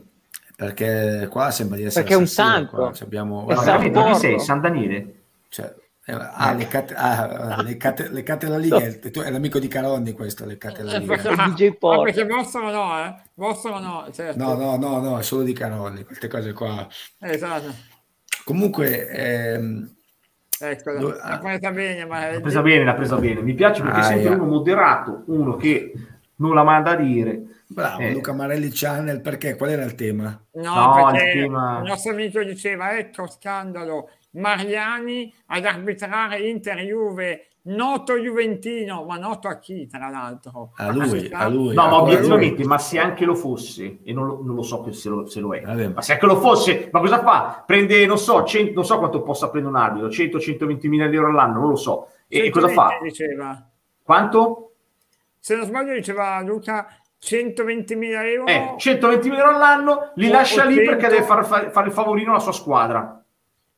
[0.57, 2.91] Perché qua sembra di essere perché è un santo.
[2.99, 3.45] Abbiamo...
[3.45, 4.39] Ma veramente chi sei?
[4.41, 5.13] San Daniele?
[5.47, 5.73] Cioè,
[6.03, 10.43] eh, ah, le, cat- ah, le, cat- le catelalighe, tu è l'amico di Caronni questo,
[10.43, 11.15] le catelalighe.
[11.53, 12.01] DJ Porto.
[12.01, 13.15] perché vostro no, eh?
[13.35, 14.37] Vostro no, certo.
[14.37, 16.85] No, no, no, no, è solo di Caronni, queste cose qua.
[17.19, 17.97] Esatto.
[18.49, 19.07] Comunque...
[19.09, 19.95] Ehm,
[20.59, 22.03] ecco, l'ha ah, presa bene.
[22.05, 22.31] Ma...
[22.31, 23.41] L'ha presa bene, l'ha presa bene.
[23.43, 24.33] Mi piace perché ah, è sempre yeah.
[24.33, 25.93] uno moderato, uno che
[26.37, 27.43] non la manda a dire.
[27.67, 28.11] Bravo, eh.
[28.11, 29.55] Luca Marelli Channel, perché?
[29.55, 30.43] Qual era il tema?
[30.53, 31.81] No, no il, tema...
[31.83, 39.47] il nostro amico diceva, ecco scandalo, Mariani ad arbitrare Inter Juve noto Juventino, ma noto
[39.47, 40.71] a chi tra l'altro?
[40.75, 41.73] A lui, a lui.
[41.73, 45.09] No, ma obiettivamente, ma se anche lo fosse, e non lo, non lo so se
[45.09, 45.87] lo, se lo è, Vabbè.
[45.89, 47.63] ma se anche lo fosse, ma cosa fa?
[47.65, 51.59] Prende, non so, 100, non so quanto possa prendere un arbitro, 100-120 mila euro all'anno,
[51.59, 52.07] non lo so.
[52.27, 52.97] E, e cosa fa?
[53.01, 53.67] Diceva.
[54.03, 54.73] Quanto?
[55.39, 56.87] Se non sbaglio diceva Luca
[57.19, 58.47] 120 mila euro.
[58.47, 60.69] Eh, 120 mila euro all'anno, li lascia 100...
[60.69, 63.23] lì perché deve fare, fare il favorino alla sua squadra.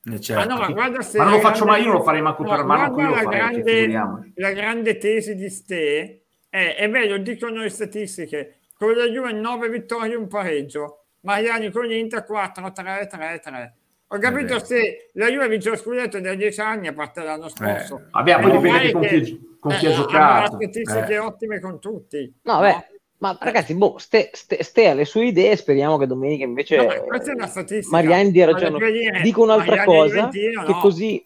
[0.04, 0.42] Eh, certo.
[0.42, 2.44] Ah, no, ma, guarda se ma non lo faccio mai, io non lo farei manco
[2.44, 3.88] no, per mano qui la, grande,
[4.36, 9.70] la grande tesi di Ste è, è vero, dicono le statistiche, con la Juve 9
[9.70, 13.76] vittorie e un pareggio, Mariani con l'Inter 4, 3, 3, 3.
[14.08, 17.48] Ho capito eh se la Juve vince lo scudetto da 10 anni a parte l'anno
[17.48, 18.00] scorso.
[18.00, 18.10] Eh.
[18.10, 20.56] Vabbè, poi dipende con chi, con chi ha giocato.
[20.56, 22.40] Ha statistiche ottime con tutti.
[22.42, 26.78] No, beh, ma ragazzi, boh, ste, ste, ste alle sue idee, speriamo che domenica invece
[26.78, 27.96] no, questa è una statistica.
[27.96, 29.22] Mariani dia ragione.
[29.22, 30.80] Dico un'altra Mariani cosa, Ventino, che no.
[30.80, 31.26] così...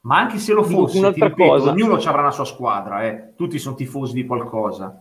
[0.00, 1.70] Ma anche se lo fosse, ripeto, cosa.
[1.70, 3.34] ognuno avrà una sua squadra, eh.
[3.36, 4.98] tutti sono tifosi di qualcosa.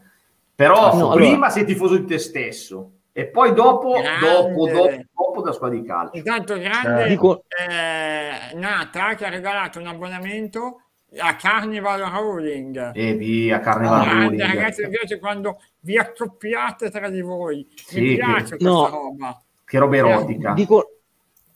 [0.54, 1.50] Però no, prima allora...
[1.50, 6.18] sei tifoso di te stesso e poi dopo, dopo, dopo, dopo da squadra di calcio.
[6.18, 7.08] Intanto grande eh.
[7.08, 7.44] Dico...
[7.48, 10.82] eh, Nata che ha regalato un abbonamento
[11.20, 12.92] a Carnival Rolling.
[12.94, 14.42] E via, Carnival Rolling.
[14.42, 17.66] Ragazzi, mi piace quando vi accoppiate tra di voi.
[17.74, 18.64] Sì, mi piace che...
[18.66, 19.42] questa no, roba.
[19.64, 20.54] Che roba erotica.
[20.54, 21.00] Dico,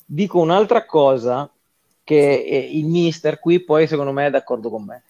[0.06, 1.52] dico un'altra cosa
[2.02, 5.04] che eh, il mister qui poi secondo me è d'accordo con me.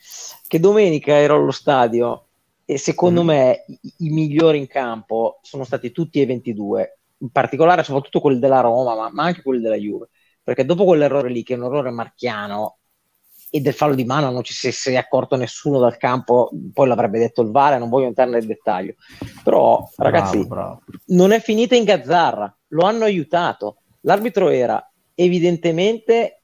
[0.47, 2.25] Che domenica ero allo stadio
[2.65, 3.27] e secondo mm.
[3.27, 8.39] me i, i, migliori in campo sono stati tutti e 22, in particolare soprattutto quelli
[8.39, 10.09] della Roma, ma, ma anche quelli della Juve,
[10.41, 12.77] perché dopo quell'errore lì, che è un errore marchiano,
[13.53, 17.19] e del fallo di mano non ci si, è accorto nessuno dal campo, poi l'avrebbe
[17.19, 18.95] detto il Vare, non voglio entrare nel dettaglio.
[19.43, 21.01] Però, ragazzi, bravo, bravo.
[21.07, 23.81] non è finita in gazzarra, lo hanno aiutato.
[24.01, 26.43] L'arbitro era evidentemente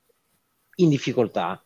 [0.76, 1.64] in difficoltà.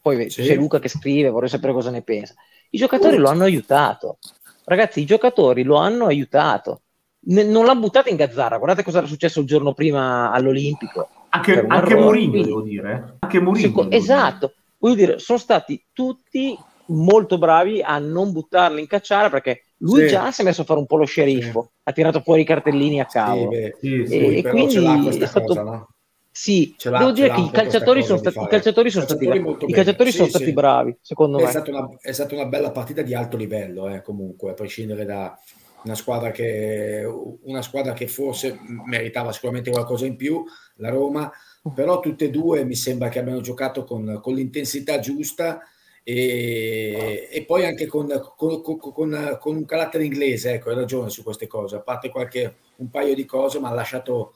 [0.00, 0.42] Poi sì.
[0.42, 2.34] c'è Luca che scrive, vorrei sapere cosa ne pensa.
[2.70, 4.16] I giocatori lo hanno aiutato.
[4.64, 6.80] Ragazzi, i giocatori lo hanno aiutato.
[7.26, 8.56] N- non l'hanno buttato in gazzarra.
[8.56, 11.08] Guardate cosa era successo il giorno prima all'Olimpico.
[11.28, 13.16] Anche, anche Mourinho, devo dire.
[13.18, 13.90] Anche Mourinho.
[13.90, 14.54] esatto.
[14.82, 20.08] Voglio dire, sono stati tutti molto bravi a non buttarli in cacciare perché lui sì.
[20.08, 21.80] già si è messo a fare un po' lo sceriffo, sì.
[21.84, 23.52] ha tirato fuori i cartellini a cavo.
[23.78, 25.88] Sì, e, e quindi è stato, cosa, no?
[26.32, 30.28] Sì, devo dire che i calciatori sono stati, i calciatori sono stati, i calciatori sono
[30.28, 31.50] stati bravi, secondo è me.
[31.50, 35.38] Stata una, è stata una bella partita di alto livello, eh, comunque, a prescindere da
[35.84, 37.04] una squadra, che,
[37.42, 40.42] una squadra che forse meritava sicuramente qualcosa in più,
[40.76, 41.30] la Roma,
[41.74, 45.60] però tutte e due mi sembra che abbiano giocato con, con l'intensità giusta
[46.02, 51.46] e, e poi anche con, con, con, un carattere inglese, ecco, hai ragione su queste
[51.46, 54.34] cose, a parte qualche, un paio di cose, ma ha lasciato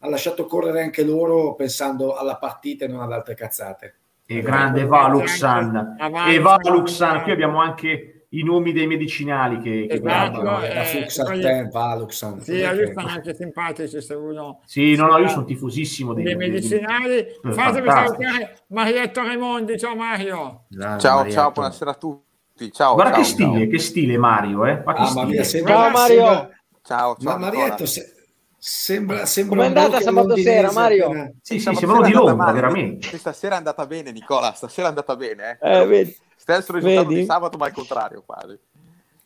[0.00, 3.94] ha lasciato correre anche loro pensando alla partita e non ad altre cazzate.
[4.26, 5.96] E grande Valuxan.
[6.28, 10.74] E Valuxan, qui abbiamo anche i nomi dei medicinali che, che esatto, guardano.
[10.74, 12.40] La Fluxarten, Valuxan.
[12.40, 14.60] Sì, a lui stanno anche simpatici se uno...
[14.64, 17.26] Sì, no, no, io sono tifosissimo dei, dei medicinali.
[17.42, 20.64] Fatemi salutare Marietto Raimondi, ciao Mario.
[20.68, 21.36] Grande, ciao, Marietto.
[21.36, 22.72] ciao, buonasera a tutti.
[22.72, 23.68] Ciao, Guarda ciao, che stile, ciao.
[23.68, 24.82] che stile Mario, eh?
[24.84, 25.44] Ma che ah, stile.
[25.44, 26.16] Sembra, ciao Mario.
[26.16, 26.50] Sembra...
[26.82, 27.32] Ciao, ciao.
[27.32, 28.16] Ma Marietto, se,
[28.58, 31.06] Sembra, sembra Come è andata sabato sera, Mario?
[31.06, 31.30] Appena...
[31.40, 33.16] Sì, sì, sembrano di Londra, veramente.
[33.16, 34.52] Stasera è andata bene, Nicola.
[34.54, 35.58] Stasera è andata bene.
[35.60, 35.78] Eh.
[35.82, 36.16] Eh, vedi.
[36.46, 37.20] Stesso risultato vedi?
[37.22, 38.56] di sabato, ma al contrario, quasi.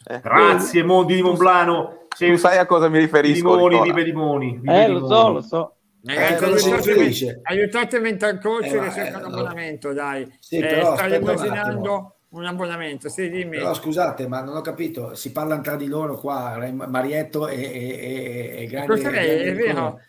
[0.06, 0.20] Eh.
[0.20, 2.06] Grazie, Mondi di Monblano.
[2.16, 3.54] Tu sai a cosa mi riferisco?
[3.54, 4.58] Limoni, vive limoni.
[4.58, 5.00] Vive eh, limoni.
[5.00, 5.74] lo so, lo so.
[6.06, 10.34] Eh, aiutate Mental Coach eh, che cerca un abbonamento, dai.
[10.40, 13.10] Sì, eh, però, stai immaginando un abbonamento.
[13.10, 13.58] Sì, dimmi.
[13.58, 17.62] Però scusate, ma non ho capito, si parlano tra di loro qua, Marietto e, e,
[17.62, 18.98] e, e Grande.
[18.98, 20.00] È, è vero.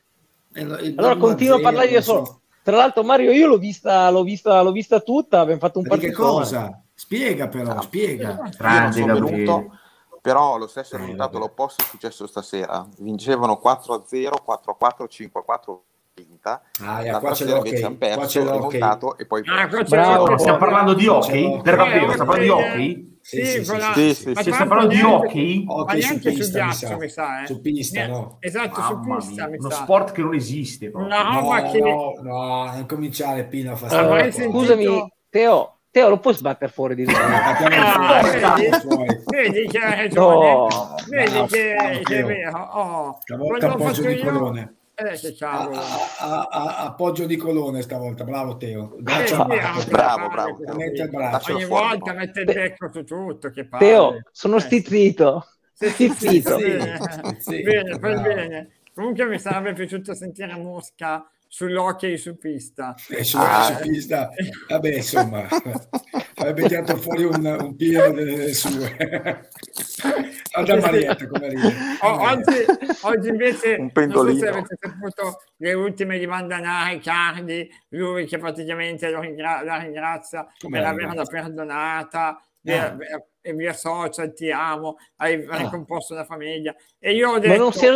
[0.95, 2.41] allora continuo a parlare io solo.
[2.63, 5.41] Tra l'altro, Mario, io l'ho vista, l'ho vista, l'ho vista tutta.
[5.41, 6.11] Abbiamo fatto un partito.
[6.11, 6.81] Che cosa?
[7.11, 7.81] Spiega, però, no.
[7.81, 8.49] spiega.
[8.57, 9.77] Grande, venuto,
[10.21, 12.87] però lo stesso risultato l'opposto è successo stasera.
[12.99, 15.79] Vincevano 4-0, 4-4, 5-4
[16.13, 16.61] vinta.
[16.81, 20.93] Ah, yeah, qua ce l'ho invece hanno perso, rimontato e poi ah, Bravo, stiamo parlando
[20.93, 21.61] di hockey?
[21.61, 23.19] Per davvero, stiamo parlando di hockey?
[23.19, 24.41] Sì, sì, sì, sì, sì, sì.
[24.41, 25.65] stiamo parlando di hockey?
[25.67, 26.97] Hockey su pista, mi sa.
[26.97, 27.45] Mi sa eh.
[27.45, 28.37] Su pista, no?
[28.39, 30.91] Esatto, su pista, Uno sport che non esiste.
[30.93, 31.79] No, no, che...
[31.79, 36.95] no, no, non cominciare Pino a fare allora, Scusami, Teo, Teo, lo puoi sbattere fuori
[36.95, 37.13] di lui?
[37.13, 38.21] ah,
[39.25, 40.67] vedi, che hai ragione.
[41.09, 42.59] Vedi che, è vero.
[42.61, 44.79] Oh, quando ho fatto io...
[44.95, 45.79] Eh, che cavolo.
[45.79, 48.95] A, a, appoggio di colone stavolta, bravo Teo.
[48.99, 51.53] Braccio, eh, bravo, bravo, bravo, bravo.
[51.53, 53.49] Ogni volta mette il becco su tutto.
[53.49, 54.59] Che Teo, sono eh.
[54.61, 55.45] stizzito.
[55.73, 56.57] Stizzito.
[57.39, 58.69] Sì, bene, bene.
[58.93, 62.95] Comunque mi sarebbe piaciuto sentire Mosca sull'hockey su pista.
[63.09, 63.63] Eh, su, ah.
[63.63, 64.29] su pista,
[64.69, 65.45] vabbè, insomma,
[66.35, 68.95] avrebbe tirato fuori un, un pieno delle sue.
[70.53, 71.73] Guarda Marietta come ride.
[72.01, 72.65] oggi,
[73.01, 74.23] oggi invece un pendolino.
[74.31, 79.61] non so se avete saputo le ultime di Mandanari, Cardi, lui che praticamente lo ringra-
[79.61, 82.41] la ringrazia Com'è per averla perdonata.
[82.63, 82.95] Ah.
[83.43, 85.57] E via social, ti amo, hai ah.
[85.57, 86.73] ricomposto la famiglia.
[86.99, 87.53] E io ho detto...
[87.53, 87.87] Ma non si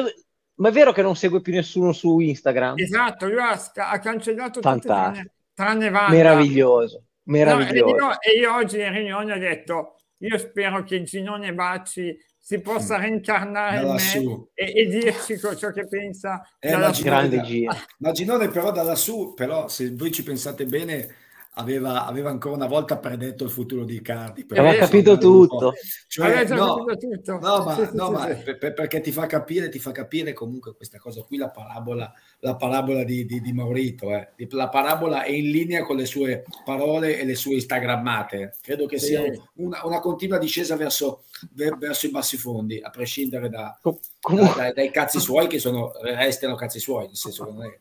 [0.56, 2.78] ma è vero che non segue più nessuno su Instagram?
[2.78, 6.16] Esatto, lui ha, ha cancellato tutte tranne, tranne Vanda.
[6.16, 7.96] Meraviglioso, meraviglioso.
[7.96, 12.18] No, e, io, e, io, oggi in riunione ho detto, io spero che Ginone Bacci
[12.46, 17.42] si possa reincarnare Da in me e, e dirci ciò che pensa Eh, ma Grande
[17.42, 17.74] Gino.
[17.98, 21.16] ma Ginone però da lassù, però se voi ci pensate bene,
[21.56, 24.46] aveva, aveva ancora una volta predetto il futuro di Icardi.
[24.46, 25.74] però- Aveva capito tutto.
[26.08, 27.40] Cioè, Aveva già no, capito tutto.
[27.40, 28.44] no, ma, Sì, sì, no, sì, ma sì.
[28.44, 32.12] per- per- perché ti fa capire, ti fa capire comunque questa cosa qui, la parabola,
[32.40, 34.10] la parabola di, di, di Maurito.
[34.12, 34.30] eh.
[34.52, 38.56] La parabola è in linea con le sue parole e le sue instagrammate.
[38.62, 39.06] Credo che Sì.
[39.08, 39.24] sia
[39.56, 43.98] una, una continua discesa verso, ver- verso i bassi fondi, a prescindere da, Com-
[44.30, 47.80] da- dai, dai cazzi suoi che sono restano cazzi suoi, nel senso che non è...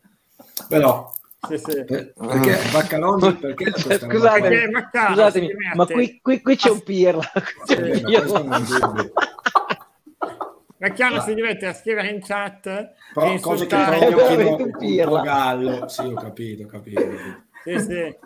[0.69, 1.13] Però
[1.49, 1.85] Sì, sì.
[1.85, 4.41] per- perché Baccaloni perché questa roba Scusate?
[4.41, 7.23] Perché Maccaro Scusatemi, ma qui, qui- qui c'è un pirla.
[7.69, 8.57] Eh, ma pirla.
[8.57, 9.13] è dubbio.
[10.79, 15.21] Maccaro si diverte a scrivere in chat Però e cose che un po' pirla.
[15.23, 15.89] gallo.
[15.89, 17.01] Sì, ho capito, ho capito.
[17.01, 17.43] ho capito.
[17.65, 18.17] Sì, sì.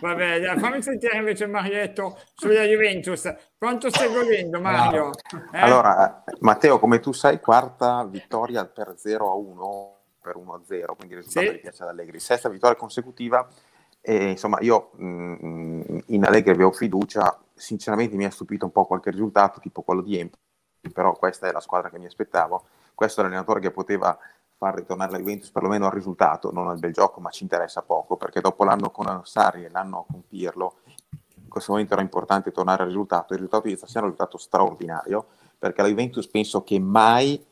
[0.00, 3.34] Vabbè, fammi sentire invece Marietto sulla Juventus.
[3.58, 5.10] Quanto stai godendo, Mario?
[5.52, 5.58] Eh?
[5.58, 9.93] Allora, eh, Matteo, come tu sai, quarta vittoria per 0 a 1,
[10.24, 11.52] per 1 a 0, quindi il risultato Sì.
[11.52, 12.18] di piace ad Allegri.
[12.18, 13.46] Sesta vittoria consecutiva
[14.00, 19.10] e insomma io mh, in Allegri avevo fiducia, sinceramente mi ha stupito un po' qualche
[19.10, 20.40] risultato, tipo quello di Empoli,
[20.92, 22.64] però questa è la squadra che mi aspettavo.
[22.94, 24.16] Questo è l'allenatore che poteva
[24.56, 28.16] far ritornare la Juventus perlomeno al risultato, non al bel gioco, ma ci interessa poco,
[28.16, 30.76] perché dopo l'anno con Sarri e l'anno con Pirlo,
[31.42, 33.32] in questo momento era importante tornare al risultato.
[33.32, 35.26] Il risultato di stasera è un risultato straordinario,
[35.58, 37.44] perché la Juventus penso che mai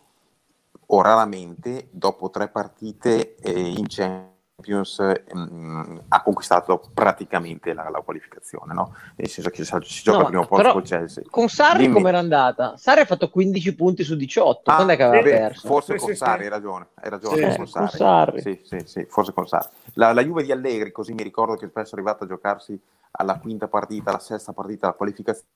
[0.94, 8.74] o raramente dopo tre partite eh, in Champions ehm, ha conquistato praticamente la, la qualificazione,
[8.74, 8.94] no?
[9.16, 11.24] nel senso che si, si gioca No, al primo posto col Chelsea.
[11.30, 11.94] Con Sarri Dimmi.
[11.94, 12.76] com'era andata?
[12.76, 14.70] Sarri ha fatto 15 punti su 18.
[14.70, 15.66] Ah, Quando è che aveva sì, perso?
[15.66, 16.44] Forse Sì, con sì, Sarri, sì.
[16.44, 17.96] hai ragione, hai ragione, Sì, con, sì, con Sarri.
[17.96, 18.40] Sarri.
[18.42, 19.68] Sì, sì, sì, forse con Sarri.
[19.94, 22.78] La, la Juve di Allegri, così mi ricordo che spesso è arrivata a giocarsi
[23.12, 25.48] alla quinta partita, alla sesta partita, la qualificazione,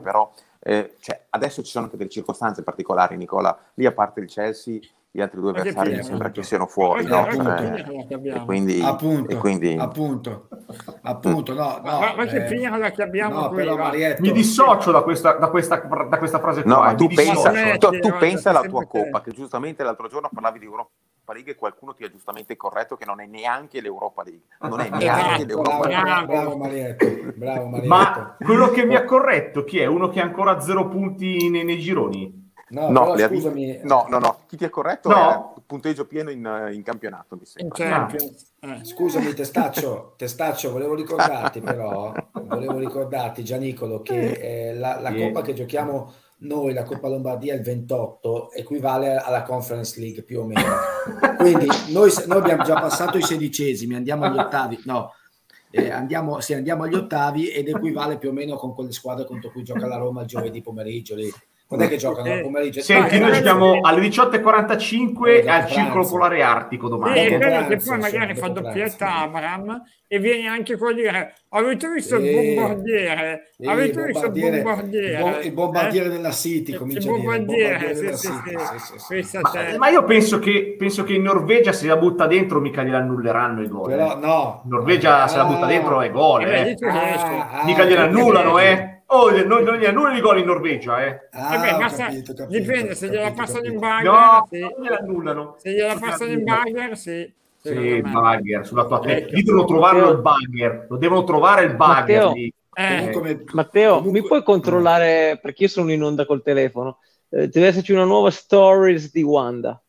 [0.00, 4.28] però eh, cioè, adesso ci sono anche delle circostanze particolari, Nicola, lì a parte il
[4.28, 4.78] Chelsea,
[5.10, 7.28] gli altri due avversari mi sembra che siano fuori, no?
[7.28, 7.84] Eh,
[8.34, 10.48] e quindi, Appunto, e quindi appunto,
[11.02, 11.98] appunto, no, no.
[12.00, 13.58] ma, ma che eh, Pirlo che abbiamo no, qui?
[13.58, 13.76] però?
[13.76, 16.84] Marietto, Mi dissocio da questa, da questa, da questa frase No, qua.
[16.86, 18.86] ma mi tu pensa, tu, tu pensa alla tua te.
[18.88, 20.90] coppa, che giustamente l'altro giorno parlavi di Europa
[21.32, 24.42] League e qualcuno ti ha giustamente corretto che non è neanche l'Europa League.
[24.60, 26.04] Non è neanche l'Europa bravo, League.
[26.04, 26.26] Bravo.
[26.26, 27.88] bravo, Marietto, bravo Marietto.
[27.88, 29.86] Ma quello che mi ha corretto chi è?
[29.86, 32.42] Uno che ha ancora zero punti nei, nei gironi?
[32.70, 35.54] no, No, però scusami, no, no, no, chi ti ha corretto No.
[35.56, 37.76] è punteggio pieno in, in campionato, mi sembra.
[37.76, 38.52] Champions.
[38.60, 38.80] Eh.
[38.84, 45.18] Scusami Testaccio, Testaccio, volevo ricordarti però, volevo ricordarti Gianicolo che eh, la, la Sì.
[45.20, 50.44] coppa che giochiamo noi, la Coppa Lombardia il 28, equivale alla Conference League più o
[50.44, 50.74] meno.
[51.38, 55.12] Quindi noi, noi abbiamo già passato i sedicesimi, andiamo agli ottavi, no,
[55.70, 59.50] eh, andiamo, sì, andiamo agli ottavi ed equivale più o meno con quelle squadre contro
[59.50, 61.16] cui gioca la Roma il giovedì pomeriggio.
[61.16, 61.32] Lì.
[61.66, 62.82] Quando è che giocano il pomeriggio?
[62.82, 66.06] Senti, eh, noi eh, giochiamo eh, alle 18.45 eh, al Circolo.
[66.06, 67.20] Polare Artico domani.
[67.20, 69.16] è dopo bello che poi magari fa doppietta.
[69.16, 74.32] Abram e viene anche qua a dire avete visto il bombardiere avete il visto il
[74.32, 76.10] bombardiere- il bo- il bombardiere Eh?
[76.10, 77.94] della City, comincia a dire, il bombardiere
[79.78, 83.62] Ma, io penso che, penso che in Norvegia se la butta dentro mica gliela annulleranno
[83.62, 83.88] i gol.
[83.88, 84.20] Però eh.
[84.20, 84.60] no.
[84.64, 86.44] In Norvegia se la butta dentro è gol.
[86.44, 86.76] Eh eh.
[86.86, 88.58] Ah, ah, Mica gliela ho annullano, capito.
[88.60, 88.93] eh.
[89.16, 91.28] Oh, non, non gli annullano i gol in Norvegia, eh.
[91.30, 94.58] Ah, Eh ho basta- capito, capito, dipende se gliela capito, passano in bagger No, sì.
[94.60, 95.54] non gliela annullano.
[95.58, 98.00] se gliela passano in bagger sì Sì, me.
[98.02, 99.18] bugger sulla tua testa.
[99.26, 99.34] Ecco.
[99.36, 100.14] Lì devono trovarlo Matteo.
[100.16, 100.86] il bugger.
[100.90, 101.86] Lo devono trovare il bugger.
[101.94, 102.32] Matteo.
[102.32, 102.52] lì.
[102.76, 106.98] Eh, Comunque me- Matteo, comunque- mi puoi controllare, perché io sono in onda col telefono,
[107.28, 109.80] eh, deve esserci una nuova stories di Wanda.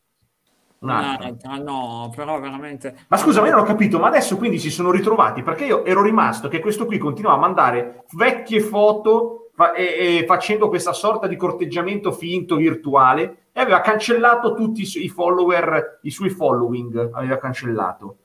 [0.78, 1.56] Un attimo.
[1.62, 4.90] no, però veramente Ma scusa, ma io non ho capito, ma adesso quindi si sono
[4.90, 10.18] ritrovati perché io ero rimasto che questo qui continuava a mandare vecchie foto fa- e,
[10.18, 15.08] e facendo questa sorta di corteggiamento finto virtuale e aveva cancellato tutti i, su- i
[15.08, 18.18] follower, i suoi following, aveva cancellato.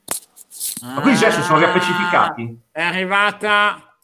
[0.84, 2.60] Ma quindi adesso sono riappacificati?
[2.72, 3.96] è arrivata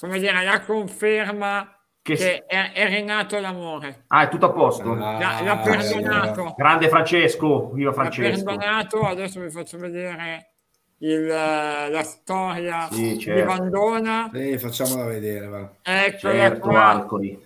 [0.00, 1.75] come dire la conferma
[2.06, 4.92] Che che, è, è rinato l'amore Ah, è tutto a posto.
[4.92, 8.44] Ah, l'ha, l'ha perdonato Grande Francesco, viva l'ha Francesco.
[8.44, 10.50] perdonato adesso vi faccio vedere
[10.98, 13.44] il, eh, la storia Sì, di certo.
[13.56, 15.68] Vandona Eh, facciamola vedere, va.
[15.82, 17.42] eccola Certo, qua Alcoli.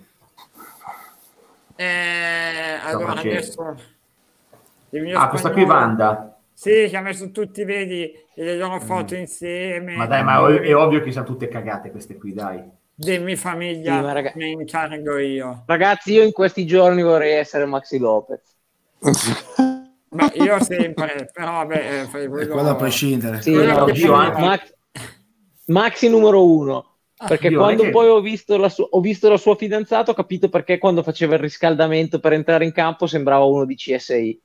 [1.75, 3.61] Eh, allora Francesco.
[3.63, 3.83] adesso
[4.91, 6.39] il mio Ah, questa qui spagnolo- Wanda.
[6.53, 9.97] sì che ha messo tutti vedi le loro foto insieme Mm.
[9.97, 12.79] Ma dai, ma è, è ovvio che siano tutte cagate queste qui, dai.
[13.01, 17.65] Dimmi famiglia Sì, raga- me ne incarico io Ragazzi, io in questi giorni vorrei essere
[17.65, 18.41] Maxi Lopez.
[20.09, 23.41] ma io sempre però vabbè eh, fai quello Quello a prescindere.
[23.41, 24.73] Sì, no, io- prima- Max-
[25.65, 26.85] Maxi numero uno.
[27.27, 30.13] Perché Io quando che- poi ho visto, la sua, ho visto la sua fidanzata, ho
[30.15, 34.41] capito perché quando faceva il riscaldamento per entrare in campo sembrava uno di CSI.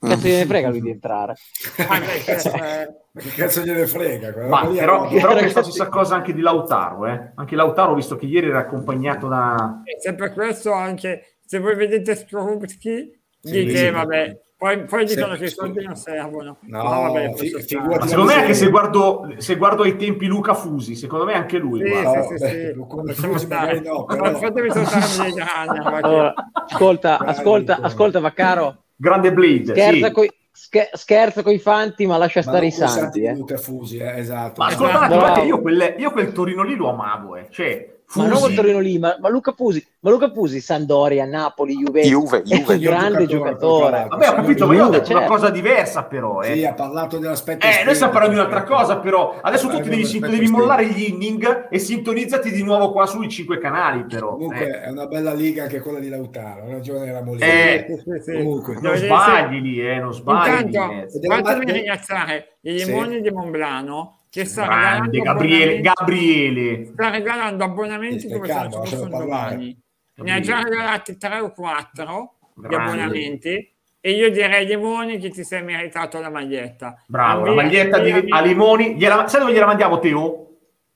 [0.00, 1.34] Cazzo gliene frega lui di entrare.
[1.88, 4.46] Ah, certo, eh, Ma che cazzo gliene frega?
[4.48, 7.32] Ma lì è però, però questa stessa cosa anche di Lautaro, eh.
[7.34, 9.82] Anche Lautaro ho visto che ieri era accompagnato da...
[9.84, 15.34] E se per questo anche se voi vedete Skorupski dite sì, vabbè poi, poi dicono
[15.36, 19.34] che i soldi non servono No, Ma vabbè, fi- Ma secondo me anche se guardo,
[19.38, 21.80] se guardo ai tempi Luca Fusi, secondo me anche lui.
[21.82, 22.74] Sì, guarda.
[22.74, 23.80] No, beh, stare.
[23.80, 24.68] no, però- fatemi
[26.02, 28.82] Allora, ascolta, ascolta, ascolta, Vaccaro.
[29.00, 30.12] Grande Blade, Scherza, sì.
[30.12, 33.22] coi, scher- scherza coi fanti, ma lascia Ma stare i santi.
[33.22, 33.56] eh.
[33.56, 34.60] Fusi, eh, esatto.
[34.60, 34.84] Ma Esatto.
[34.84, 35.18] ascolta un attimo, Bravo.
[35.18, 37.46] guarda che io, quel, io quel Torino lì lo amavo, eh.
[37.50, 41.24] Cioè, Ma non Fusi- col Torino lì, ma, ma Luca Pusi, ma Luca Pusi, Sandoria,
[41.26, 42.74] Napoli, Juventus, Juve, è Juve.
[42.74, 44.06] un grande Giocatore, giocatore.
[44.08, 45.34] Vabbè, ho capito, ma io ho Juve, detto una certo.
[45.34, 46.54] cosa diversa però, eh.
[46.54, 49.80] Sì, ha parlato dell'aspetto Eh, noi esterno, stiamo parlando di un'altra cosa, però adesso tu
[49.80, 54.32] ti devi, devi mollare gli inning e sintonizzati di nuovo qua sui cinque canali, però.
[54.32, 57.46] Comunque Eh, è una bella liga anche quella di Lautaro, ha ragione la Molina.
[57.46, 57.86] Eh,
[58.24, 58.76] Sì, comunque.
[58.80, 60.62] non sbagli lì, eh, non sbagli.
[60.64, 61.06] Intanto, eh.
[61.10, 62.86] Fatemi Mar- ringraziare i Sì.
[62.86, 66.84] limoni di Monblano che sta Grande regalando Gabriele, Gabriele.
[66.86, 69.78] sta regalando abbonamenti come se non ci domani.
[70.14, 75.42] Ne ha già regalati tre o quattro di abbonamenti e io direi Limoni che ti
[75.42, 77.02] sei meritato la maglietta.
[77.06, 78.94] Bravo, la maglietta di, a Limoni.
[78.96, 80.46] Gliela, sai dove gliela mandiamo, Teo?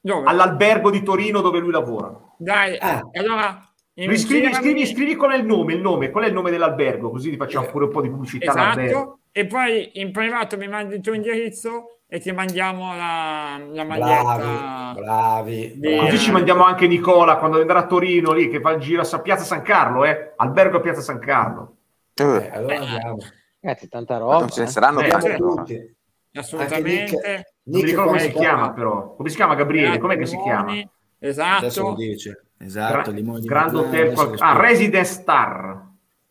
[0.01, 0.29] Dove?
[0.29, 2.15] All'albergo di Torino dove lui lavora.
[2.39, 3.01] Dai, Ah.
[3.15, 7.11] allora Riscrivi, scrivi, scrivi qual è il nome, il nome, qual è il nome dell'albergo,
[7.11, 7.71] così ti facciamo Eh.
[7.71, 8.51] pure un po' di pubblicità.
[8.51, 13.85] Esatto, e poi in privato mi mandi il tuo indirizzo e ti mandiamo la, la
[13.85, 14.23] maglietta.
[14.37, 15.75] Bravi, bravi.
[15.79, 15.97] Bravi.
[15.99, 19.19] Così ci mandiamo anche Nicola quando andrà a Torino lì, che fa il giro a
[19.19, 20.33] Piazza San Carlo, eh?
[20.37, 21.77] Albergo a Piazza San Carlo.
[22.15, 23.17] Eh, Eh, allora andiamo.
[23.61, 24.39] Ragazzi, tanta roba.
[24.39, 24.71] non ce ne eh.
[24.71, 25.27] saranno Eh, tanti.
[25.31, 25.63] Allora.
[25.63, 25.97] tutti.
[26.35, 27.47] Assolutamente.
[27.65, 29.15] Non mi ricordo come si chiama però.
[29.17, 29.99] Come si chiama Gabriele?
[29.99, 30.71] Com'è che si chiama?
[30.71, 30.89] Limoni,
[31.19, 31.41] Adesso
[31.83, 31.95] lo Esatto.
[31.97, 32.45] dice.
[32.59, 34.15] Esatto, Gra- Grand Hotel.
[34.15, 34.61] qual- Ah.
[34.61, 35.85] Residence Star.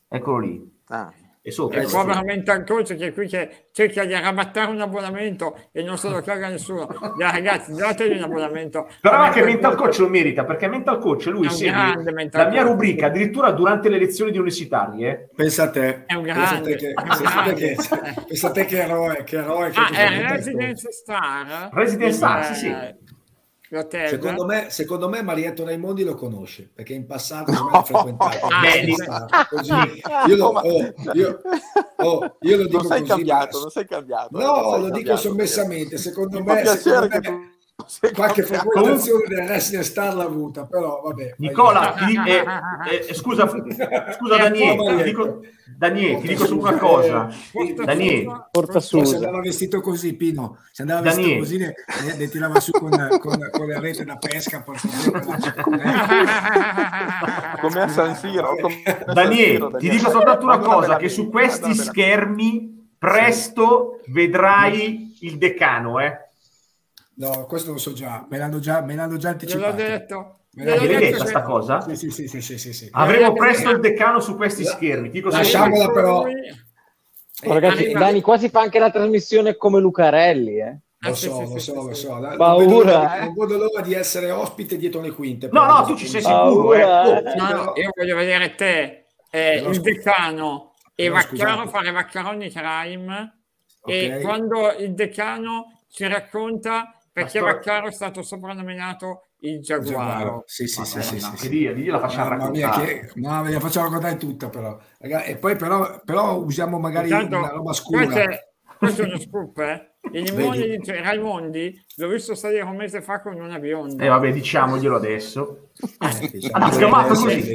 [0.07, 0.71] Eccolo lì.
[0.87, 1.11] Ah,
[1.45, 1.75] E sotto.
[1.75, 2.07] E eccolo qua lì.
[2.07, 6.07] veramente al coach che è qui che cerca di arrabattare un abbonamento e non se
[6.07, 6.87] lo caga nessuno.
[7.17, 8.87] Dai, ragazzi, dategli un abbonamento.
[9.01, 13.07] Però anche Mental coach- lo merita, perché Mental Coach lui segue mental la mia rubrica
[13.07, 15.09] addirittura durante le lezioni di universitarie.
[15.09, 15.29] eh.
[15.35, 16.05] Pensa a te.
[16.05, 19.69] È un grande, te che, è un pensa a te che, che eroe, che eroe
[19.69, 21.69] che Ah, è Residence Star?
[21.73, 22.75] Residence Star, sì, sì.
[23.79, 24.07] Eh.
[24.07, 28.47] Secondo me, secondo me Marietto Raimondi lo conosce perché in passato me l'ha frequentato.
[28.47, 29.47] Ah.
[29.49, 29.73] Così.
[30.27, 31.41] Io, lo, oh, io,
[31.97, 34.39] oh, io lo dico non sei così, cambiato, ma- non sei cambiato.
[34.39, 35.97] eh, No, non sei lo dico cambiato, sommessamente.
[35.97, 37.52] Secondo me, secondo che me non sei
[38.13, 41.33] qualche frequentazione del Wrestling Star l'ha avuta, però vabbè.
[41.37, 42.43] Nicola, ti di- eh,
[43.09, 43.89] eh, scusa, scusa
[44.37, 45.39] Daniele, ti dico,
[45.75, 47.29] Daniele, ti dico solo una cosa.
[47.83, 48.97] Daniele, Porta su.
[48.97, 51.41] Poi se andava vestito così, Pino, se andava vestito Daniele.
[51.41, 51.73] così, le,
[52.05, 54.63] le- le tirava su con, con, con le rete da pesca.
[57.59, 58.55] Come a San Siro.
[59.13, 66.22] Daniele, ti dico soltanto una cosa, che su questi schermi presto vedrai il decano, eh.
[67.15, 69.75] No, questo lo so già, me l'hanno già, me l'hanno già anticipato.
[69.75, 70.37] detto.
[70.55, 71.81] Me Gliel'hai detto detta che- sta cosa?
[71.81, 72.87] Sì, sì, sì, sì, sì, sì.
[72.91, 75.09] Avremo presto il decano su questi schermi.
[75.09, 76.23] Dico Lasciamola però.
[77.45, 80.77] Oh, ragazzi, Dani quasi fa anche la trasmissione come Lucarelli, eh.
[81.05, 82.17] Ah, Lo so, sì, lo sì, so, sì, lo so.
[82.17, 83.25] Non Paura, eh.
[83.25, 85.49] Non vedo l'ora di essere ospite dietro le quinte.
[85.51, 86.83] No, no, tu ci sei sicuro, eh.
[86.83, 87.21] Oh.
[87.35, 93.39] No, no, io voglio vedere te, eh, il decano e Vaccaro fare Vaccaroni Crime
[93.85, 99.91] e quando il decano ci racconta perché Ma sto- Vaccaro è stato soprannominato il Giaguaro.
[99.91, 100.43] Giaguaro.
[100.47, 101.49] Sì, sì, sì, sì, Madonna, sì, che sì.
[101.49, 102.85] dia, digli la facciamo raccontare.
[102.85, 103.11] che...
[103.15, 104.77] no, ve la facciamo raccontare tutta però.
[104.97, 108.05] E poi però, però usiamo magari Intanto, una roba scura.
[108.05, 108.39] questo è,
[108.77, 109.87] questo è uno scoop, eh.
[110.11, 114.03] Il limone dice Raimondi l'ho visto salire un mese fa con una bionda.
[114.03, 115.69] Eh vabbè, diciamoglielo adesso.
[115.99, 117.53] Eh, diciamo Ah, sgamato così.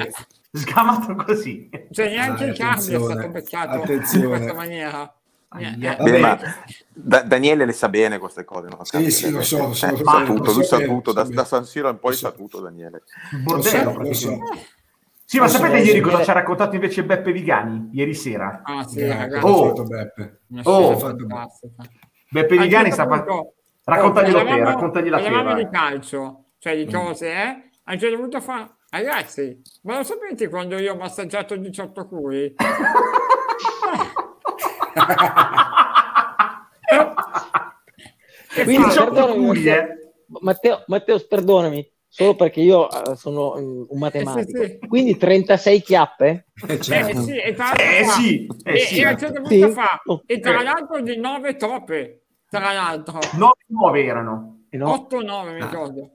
[0.50, 1.68] Sgamato così.
[1.90, 4.28] Cioè neanche Dai, il Cardi è attenzione, stato beccato in attenzione.
[4.28, 5.17] questa maniera.
[5.56, 6.20] Eh, Bene, Vabbè.
[6.20, 6.38] ma
[6.92, 8.80] Da- Daniele le sa bene queste cose, no?
[8.84, 10.78] Sì, sì, lo so, lo so, Eh, lo sa so, tutto, lo lui so sa
[10.84, 11.44] tutto, da, so da.
[11.44, 12.26] San Siro in poi Lo so.
[12.26, 13.02] sa tutto Daniele.
[13.46, 14.38] Lo so, bordello, lo so.
[15.24, 16.04] Sì, ma Lo so, sapete lo ieri so.
[16.10, 17.88] cosa ci ha raccontato invece Beppe Vigani?
[17.92, 18.60] Ieri sera.
[18.64, 19.46] Ah sì, Grazie, ragazzi.
[19.46, 19.68] Oh.
[19.68, 20.40] fatto Beppe.
[20.64, 20.98] Oh.
[20.98, 21.82] fantastica.
[22.30, 23.06] Beppe un Vigani sta...
[23.06, 23.52] punto-
[23.84, 25.22] Raccontaglielo te, raccontagliela te.
[25.22, 27.62] parlavamo di calcio, cioè di cose, eh?
[27.84, 32.54] A un certo punto fa, ragazzi, ma lo sapete quando io ho massaggiato 18 culi?
[38.64, 38.88] Quindi, fa?
[38.88, 39.96] 18 perdonami, culi, Matteo, eh.
[40.40, 44.58] Matteo, Matteo, perdonami, solo perché io eh, sono un matematico.
[44.60, 44.88] Eh, sì, sì.
[44.88, 46.46] Quindi 36 chiappe?
[46.66, 47.20] Eh, Eh, certo.
[47.22, 48.72] sì, e tra l'altro Eh, sì, eh,
[50.26, 50.60] e, tra
[50.98, 51.02] Eh.
[51.02, 54.62] di 9 toppe, tra l'altro, 9 9 erano.
[54.70, 54.92] Eh no?
[54.92, 55.64] 8-9 mi Ah.
[55.70, 56.10] ricordo.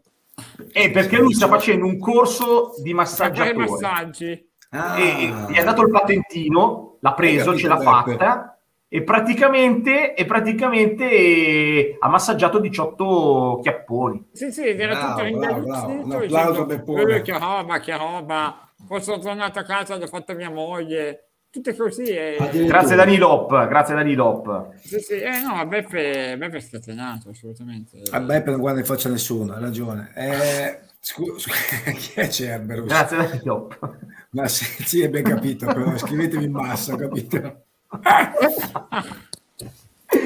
[0.71, 3.55] È perché lui sta facendo un corso di massaggiatore.
[3.55, 4.49] massaggi.
[4.71, 4.99] Ah.
[4.99, 8.52] E, gli ha dato il patentino, l'ha preso, ce l'ha fatta
[8.95, 14.27] e praticamente, e praticamente ha massaggiato 18 chiapponi.
[14.33, 15.87] Sì, sì, era bravo, tutto ringaluzzito.
[15.87, 17.21] Un applauso per Pure.
[17.23, 18.71] Che roba, che roba.
[18.87, 22.03] Poi sono tornato a casa, l'ho fatto mia moglie tutte così.
[22.03, 22.37] E...
[22.67, 24.75] Grazie Danilop, grazie Danilop.
[24.75, 27.99] Sì, sì, eh, no, Beppe, Beppe è scatenato assolutamente.
[28.11, 30.11] A Beppe non guarda in faccia a nessuno, ha ragione.
[30.15, 31.51] Eh, scu- scu-
[31.97, 32.85] chi è Cerberus?
[32.85, 33.97] Grazie Danilop.
[34.33, 37.63] Ma sì, sì, è ben capito, però scrivetevi in massa, capito?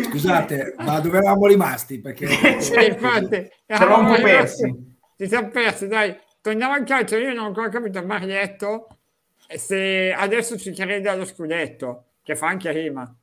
[0.09, 1.99] Scusate, ma dove eravamo rimasti?
[1.99, 2.27] Perché
[2.61, 4.95] sì, infatti, eravamo un po' persi.
[5.17, 6.15] Ci siamo persi, dai.
[6.41, 8.87] Torniamo al calcio, io non ho ancora capito, Marietto
[9.55, 13.15] se adesso ci crede allo scudetto, che fa anche rima.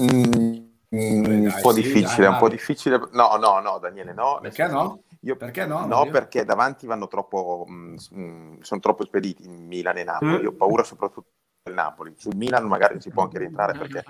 [0.00, 0.22] Mm,
[0.94, 2.98] mm, un po' sì, difficile, dai, un po' difficile.
[3.12, 4.38] No, no, no, Daniele, no.
[4.40, 5.02] Perché no?
[5.20, 5.86] Io, perché no?
[5.86, 10.42] No, perché davanti vanno troppo, mh, mm, sono troppo spediti in Milan e Napoli.
[10.42, 11.28] Io ho paura soprattutto
[11.64, 12.12] del Napoli.
[12.18, 14.04] Sul Milan magari si può anche rientrare perché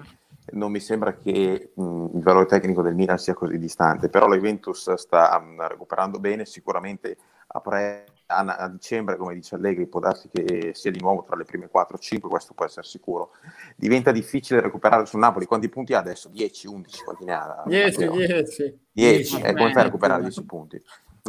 [0.55, 4.35] non mi sembra che mh, il valore tecnico del Milan sia così distante, però la
[4.35, 10.01] Juventus sta um, recuperando bene, sicuramente a, pre- a, a, dicembre, come dice Allegri, può
[10.01, 13.31] darsi che sia di nuovo tra le prime 4-5, questo può essere sicuro.
[13.77, 16.29] Diventa difficile recuperare sul Napoli, quanti punti ha adesso?
[16.31, 17.63] 10, 11, quanti ne ha?
[17.67, 18.79] 10, 10.
[18.91, 20.83] 10, e come fai a recuperare 10 punti?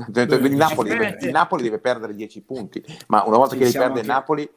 [0.07, 3.99] Il Napoli, deve, il Napoli deve perdere 10 punti, ma una volta che li perde
[3.99, 4.49] il Napoli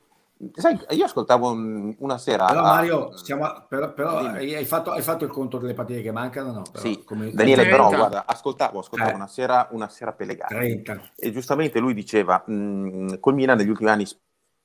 [0.55, 2.47] Sai, io ascoltavo un, una sera.
[2.47, 6.53] Però, Mario, stiamo, però, però hai, fatto, hai, fatto, il conto delle partite che mancano?
[6.53, 7.33] No, però, sì, come...
[7.33, 9.15] Daniele, però, guarda, ascoltavo, ascoltavo eh.
[9.15, 11.11] una sera, una sera Pellegrini 30.
[11.17, 14.07] e giustamente lui diceva: mh, mm, col Milan negli ultimi anni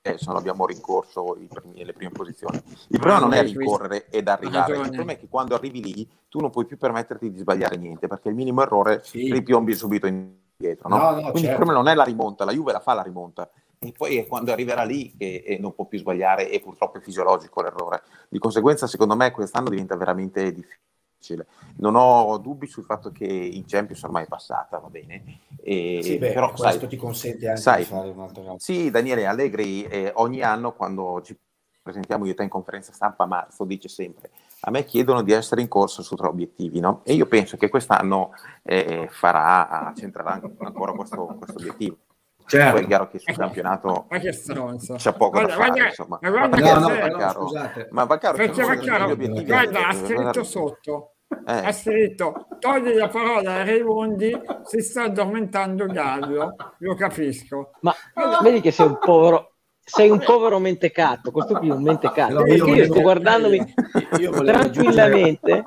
[0.04, 2.62] spesso non abbiamo rincorso primi, le prime posizioni.
[2.90, 6.40] Il problema non è rincorrere ed arrivare, il problema è che quando arrivi lì tu
[6.40, 9.32] non puoi più permetterti di sbagliare niente perché il minimo errore sì.
[9.32, 10.90] ripiombi subito indietro.
[10.90, 10.98] No?
[10.98, 11.50] No, no, Quindi certo.
[11.50, 13.50] il problema non è la rimonta, la Juve la fa la rimonta
[13.84, 17.62] e poi è quando arriverà lì che non può più sbagliare e purtroppo è fisiologico
[17.62, 18.04] l'errore.
[18.30, 21.48] Di conseguenza, secondo me, quest'anno diventa veramente difficile.
[21.78, 25.40] Non ho dubbi sul fatto che in Champions ormai è passata, va bene.
[25.62, 28.56] E, sì, beh, però questo sai, ti consente anche sai, di fare un'altra cosa.
[28.60, 31.38] Sì, Daniele Allegri eh, ogni anno quando ci
[31.82, 34.32] presentiamo io te in conferenza stampa a marzo dice sempre
[34.62, 37.02] a me chiedono di essere in corso su tre obiettivi no?
[37.04, 38.32] e io penso che quest'anno
[38.64, 41.98] eh, farà, centrerà ancora questo, questo obiettivo
[42.46, 42.74] Certo.
[42.74, 44.96] Poi è chiaro che sul campionato ma che stronzo.
[44.96, 46.20] c'è poco guarda, da fare, guarda, insomma.
[46.22, 47.88] Ma guarda, no, no, no, no, scusate.
[47.92, 51.08] Ma Vaccaro, Perché Vaccaro, guarda, ha scritto sotto.
[51.48, 51.52] Eh.
[51.52, 58.38] Ha scritto togli la parola a Raimondi si sta addormentando Gallo lo capisco ma allora,
[58.42, 62.46] vedi che sei un povero sei un povero mentecato questo qui è un mentecato no,
[62.46, 63.74] io, io sto guardandomi
[64.20, 65.64] io tranquillamente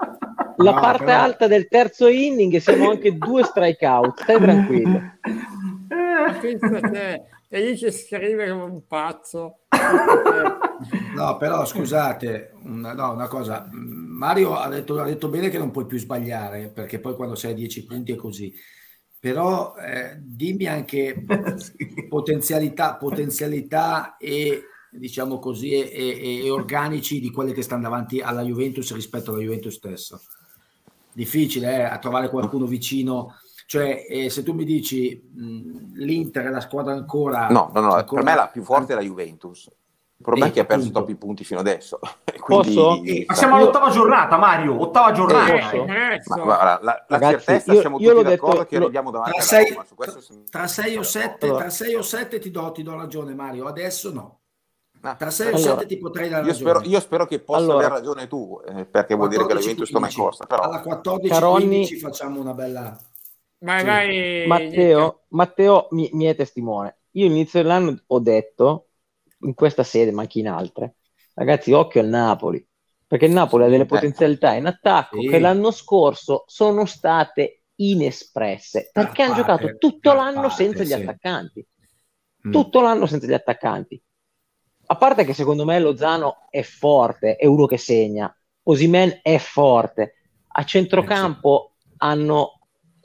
[0.59, 1.19] la no, parte però...
[1.19, 5.01] alta del terzo inning e siamo anche due strike out stai tranquillo
[6.41, 9.61] pensa te, e lì ci scrive come un pazzo.
[11.15, 15.71] No, però scusate, una, no, una cosa, Mario ha detto, ha detto, bene che non
[15.71, 18.53] puoi più sbagliare, perché poi quando sei a 10 punti è così.
[19.19, 21.25] Però eh, dimmi anche
[22.09, 28.93] potenzialità, potenzialità e diciamo così e, e, organici di quelle che stanno davanti alla Juventus
[28.95, 30.21] rispetto alla Juventus stessa.
[31.13, 33.37] Difficile eh, a trovare qualcuno vicino
[33.67, 37.49] cioè, eh, se tu mi dici mh, l'Inter è la squadra ancora...
[37.49, 38.23] No, no, no, ancora...
[38.23, 39.69] per me la più forte è la Juventus.
[40.19, 41.99] Il problema e è che ha perso troppi punti fino adesso.
[42.41, 43.03] Quindi, Posso?
[43.27, 44.81] ma siamo all'ottava giornata, Mario.
[44.81, 45.71] Ottava giornata.
[45.71, 49.11] Eh, ma, guarda, la, la Ragazzi, certezza io, siamo io tutti d'accordo detto, che arriviamo
[49.11, 49.85] davanti tra sei, Roma,
[50.49, 53.67] tra, sei o sette, tra sei o sette ti do, ti do ragione, Mario.
[53.67, 54.39] Adesso no.
[55.03, 57.61] Ah, tra 6 o allora, 7 ti potrei dare io spero, io spero, che possa
[57.61, 60.47] allora, aver ragione tu, eh, perché vuol dire che la Juventus torna in corsa.
[60.47, 60.63] Però.
[60.63, 62.99] Alla 14-15 facciamo una bella...
[63.59, 63.87] Vai, sì.
[63.87, 64.47] vai.
[64.47, 66.99] Matteo, Matteo mi, mi, è testimone.
[67.13, 68.89] Io all'inizio dell'anno ho detto,
[69.41, 70.97] in questa sede, ma anche in altre,
[71.35, 72.67] ragazzi, occhio al Napoli,
[73.07, 73.87] perché il Napoli ha delle eh.
[73.87, 75.29] potenzialità in attacco sì.
[75.29, 81.67] che l'anno scorso sono state inespresse, perché hanno giocato tutto l'anno parte, senza gli attaccanti.
[82.47, 82.53] Mm.
[82.53, 84.01] Tutto l'anno senza gli attaccanti.
[84.89, 88.33] A parte che secondo me Lozano è forte, è uno che segna,
[88.65, 90.15] Osimen è forte.
[90.59, 91.89] A centrocampo eh sì.
[91.99, 92.56] hanno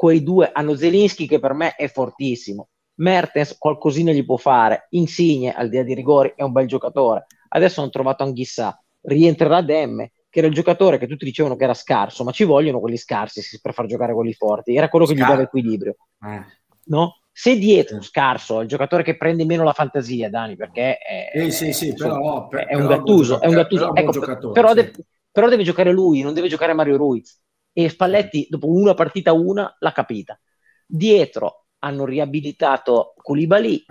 [0.01, 2.69] quei due hanno Zelinski che per me è fortissimo.
[2.95, 7.27] Mertens qualcosina gli può fare, Insigne al di là di rigori è un bel giocatore.
[7.49, 11.75] Adesso hanno trovato Anghissà, rientrerà Demme, che era il giocatore che tutti dicevano che era
[11.75, 14.75] scarso, ma ci vogliono quelli scarsi per far giocare quelli forti.
[14.75, 15.95] Era quello che Scar- gli dava equilibrio.
[16.19, 16.45] Eh.
[16.85, 17.19] No?
[17.31, 21.73] Se dietro scarso, il giocatore che prende meno la fantasia, Dani, perché è, eh, sì,
[21.73, 23.91] sì, però, è, però, un gattuso, è un gattuso.
[23.91, 24.93] Però, ecco, però, deve,
[25.29, 27.39] però deve giocare lui, non deve giocare Mario Ruiz
[27.73, 30.39] e Spalletti dopo una partita una l'ha capita.
[30.85, 33.83] Dietro hanno riabilitato Koulibaly,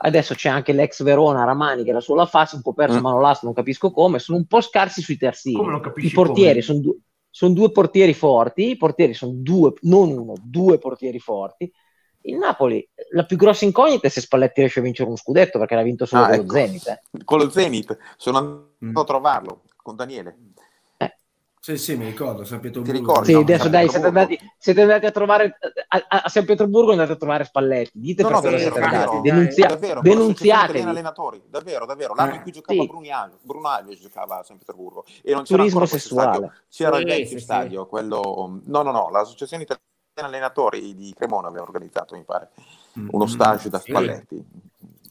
[0.00, 3.02] adesso c'è anche l'ex Verona Ramani che era sulla fase, un po' perso Mm.
[3.02, 5.66] Manolas, non capisco come, sono un po' scarsi sui Come terzini.
[5.66, 6.96] non capisci I portieri sono due,
[7.30, 11.72] sono due portieri forti, i portieri sono due, non uno, due portieri forti.
[12.22, 15.74] Il Napoli, la più grossa incognita è se Spalletti riesce a vincere uno scudetto perché
[15.76, 16.54] l'ha vinto solo Ah, con lo ecco.
[16.54, 16.86] Zenit.
[16.88, 17.00] eh.
[17.24, 18.96] Con lo Zenit sono andato Mm.
[18.96, 20.36] a trovarlo con Daniele.
[21.68, 22.92] Sì, sì, mi ricordo, San Pietroburgo.
[22.94, 23.26] Ti ricordi?
[23.26, 25.58] Sì, no, adesso dai, siete andati, siete andati a trovare
[25.88, 27.90] a, a- a San Pietroburgo andate a trovare Spalletti.
[27.92, 28.94] Dite No, per no, siete andati.
[28.96, 30.80] davvero, Denunzia- davvero, denunziatevi.
[30.80, 32.14] allenatori, davvero, davvero.
[32.14, 32.36] L'anno Eh.
[32.36, 32.88] in cui giocava Sì.
[33.42, 36.52] Bruno Alves giocava a San Pietroburgo e non c'era Turismo sessuale.
[36.70, 37.38] C'era il vecchio sì, sì.
[37.40, 38.60] stadio, quello...
[38.64, 39.86] No, no, no, l'associazione italiana
[40.34, 42.48] allenatori di Cremona aveva organizzato, mi pare,
[42.98, 43.90] Mm, uno mm, stage da sì.
[43.90, 44.42] Spalletti.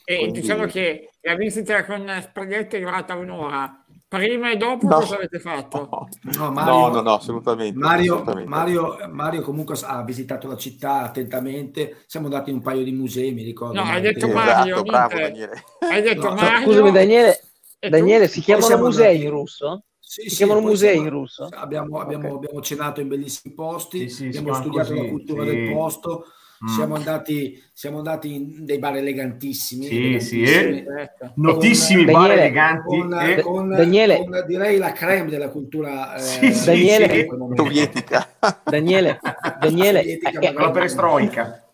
[0.04, 3.84] E Quindi- diciamo che la visita con Spaghetti è durata un'ora.
[4.10, 5.00] Prima e dopo No.
[5.00, 5.78] cosa avete fatto?
[5.92, 6.08] No.
[6.38, 7.78] No, Mario- no, no, no, assolutamente.
[7.78, 8.50] Mario, assolutamente.
[8.50, 12.04] Mario, Mario comunque ha visitato la città attentamente.
[12.08, 13.74] Siamo andati in un paio di musei, mi ricordo.
[13.82, 15.18] No, hai detto Mario, esatto, bravo.
[15.20, 15.64] Daniele.
[15.92, 16.66] Hai detto No, Mario.
[16.68, 17.40] Scusami Daniele?
[17.80, 19.84] Daniele si chiamano musei andati- in russo?
[20.00, 21.50] Sì, Si sì, chiamano musei siamo- in russo?
[21.52, 22.36] Abbiamo, abbiamo- Ok.
[22.46, 25.50] abbiamo cenato in bellissimi posti, Sì, abbiamo studiato così, la cultura sì.
[25.50, 26.24] del posto,
[26.64, 26.68] Mm.
[26.68, 29.86] siamo, andati, siamo andati in dei bar elegantissimi.
[29.86, 30.80] Sì, sì, eh.
[30.88, 31.34] Aspetta.
[31.36, 32.98] Notissimi Con- bar Daniele, eleganti.
[33.00, 37.28] Con, e- con- Daniele- con, direi la creme della cultura eh, Sì, sì, Daniele- sì.
[37.56, 38.30] Sovietica.
[38.64, 39.20] Daniele,
[39.60, 41.68] Daniele, Sovietica, eh, La eh, perestroica,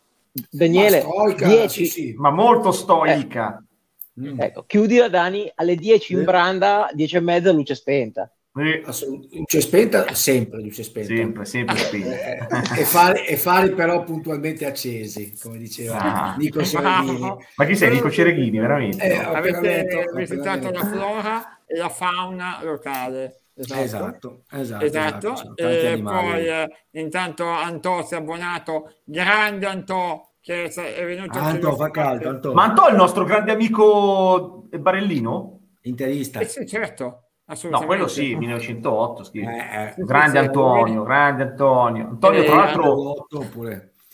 [0.49, 2.13] Daniele, Ma stroica, 10, sì, sì.
[2.17, 3.63] ma molto stoica.
[4.19, 4.39] Mm.
[4.39, 8.29] ecco, chiudi la Dani alle 10 in branda, 10 e mezza luce spenta.
[8.55, 8.83] Eh,
[9.31, 11.07] luce spenta, sempre luce spenta.
[11.07, 12.07] sempre, sempre spento.
[12.09, 16.35] Eh, e, fari, e fari però puntualmente accesi, come diceva Ah.
[16.37, 17.35] Nico Cereghini.
[17.55, 19.03] Ma chi sei, Nico Cereghini, veramente?
[19.03, 23.39] Eh, Avete visitato la flora e la fauna locale.
[23.55, 23.81] Esatto.
[23.83, 24.83] Esatto, esatto.
[24.85, 26.27] Esatto, esatto, e animali.
[26.31, 31.75] poi eh, intanto Antò si è abbonato, grande Antò che è venuto Ah, lui.
[31.75, 32.53] fa caldo, Anto.
[32.53, 35.59] Ma Antò è il nostro grande amico Barellino?
[35.83, 36.39] Interista.
[36.39, 37.93] Eh sì, certo, No, assolutamente.
[37.93, 39.51] quello sì, 1908 scrive.
[39.53, 39.93] Eh, eh.
[39.97, 42.07] Grande Antonio, grande Antonio.
[42.07, 43.27] Antonio, Eh, tra l'altro,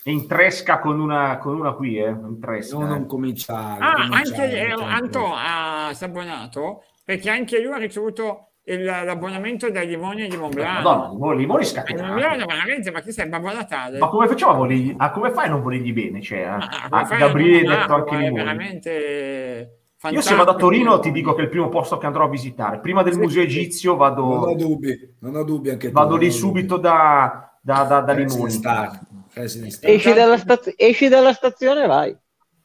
[0.05, 2.07] in tresca con una, con una qui, eh?
[2.09, 2.77] In tresca.
[2.77, 2.87] no, eh.
[2.89, 3.79] non cominciare.
[3.83, 4.83] Ah, cominciare, anche eh.
[4.83, 10.35] Antò ha, si è abbonato perché anche lui ha ricevuto il- l'abbonamento dai limoni di
[10.37, 10.83] Montblanc.
[10.83, 12.07] Madonna, limoni, limoni scatenati.
[12.07, 13.99] Montblanc veramente, ma chi sei, Babbo Natale?
[13.99, 16.21] Ma come facciamo a volergli, ah, come fai a non volergli bene?
[16.21, 18.33] Cioè, a, a a Gabriele hai detto anche limoni.
[18.43, 20.21] veramente Io fantastico.
[20.21, 22.79] se vado a Torino ti dico che è il primo posto che andrò a visitare.
[22.79, 25.93] Prima del Sì, museo egizio Non ho vado, dubbi, non ho dubbi anche tu.
[25.93, 28.49] vado lì subito da, da, da, da limoni.
[28.49, 28.97] Star.
[29.33, 32.17] Esci dalla, staz- esci dalla stazione e vai.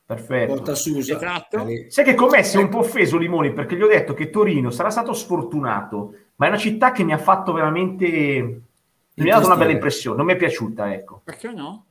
[0.07, 0.55] Perfetto.
[0.55, 1.17] Porta Susa.
[1.17, 1.67] Esatto.
[1.89, 4.31] Sai che con me si è un po' offeso Limoni perché gli ho detto che
[4.31, 8.61] Torino sarà stato sfortunato, ma è una città che mi ha fatto veramente.
[9.15, 11.21] Mi ha dato una bella impressione, non mi è piaciuta, ecco.
[11.25, 11.85] Perché no?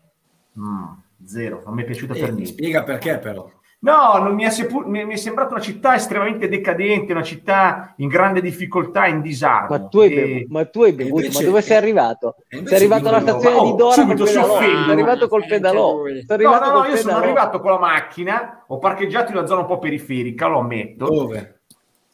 [0.60, 0.84] Mm,
[1.26, 2.52] zero, non mi è piaciuta Eh, per niente.
[2.52, 3.50] spiega perché però.
[3.84, 8.08] No, non mi, è seppur- mi- è sembrata una città estremamente decadente, una città in
[8.08, 9.68] grande difficoltà, in disarmo.
[9.76, 12.36] Ma tu hai E- bevuto, ma, tu hai bevuto, invece- ma dove sei arrivato?
[12.48, 14.54] Sei arrivato alla stazione Oh, di Dora subito col si pedalò.
[14.54, 14.84] offendono.
[14.86, 15.92] Sei arrivato col Anche pedalò.
[15.92, 17.18] No, no, no, io sono pedalò.
[17.18, 21.06] arrivato con la macchina, ho parcheggiato in una zona un po' periferica, lo ammetto.
[21.06, 21.53] Dove?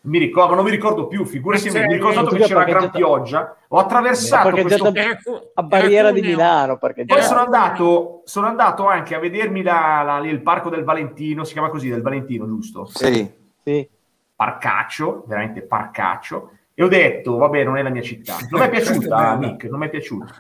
[0.10, 3.56] Mi ricordo, ma non mi ricordo più, figurati, mi ricordo tu che c'era gran pioggia,
[3.68, 4.92] ho attraversato Hai questo...
[5.54, 6.22] a barriera era di.
[6.22, 10.84] Milano perché Poi sono andato, sono andato anche a vedermi la- la- il parco del
[10.84, 12.86] Valentino, si chiama così, del Valentino, giusto?
[12.86, 13.32] Sì.
[13.64, 13.88] sì.
[14.36, 18.38] Parcaccio, veramente parcaccio, e ho detto, vabbè, non è la mia città.
[18.50, 19.36] Non mi è è piaciuta, bella.
[19.36, 20.34] Nick, non mi è piaciuta.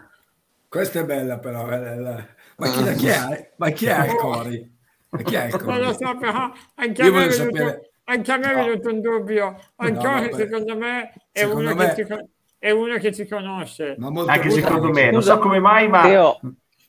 [0.69, 1.69] Questa è bella però.
[1.69, 2.25] eh, eh,
[2.57, 3.51] Ma chi, chi è?
[3.57, 4.77] Ma chi è il Cori?
[5.09, 5.63] Ma chi è il.
[5.63, 5.95] Non lo Cori?
[5.95, 8.63] so, però anche a Io me è voglio sapere- anche a me è No.
[8.65, 9.59] venuto un dubbio.
[9.77, 10.33] Ancora, vabbè.
[10.35, 12.13] secondo me, è, Secondo uno, me- Che ci,
[12.57, 13.95] è uno che ci conosce.
[13.97, 16.39] Ma molto Anche molto- secondo me, non Scusa, so come mai, ma Teo,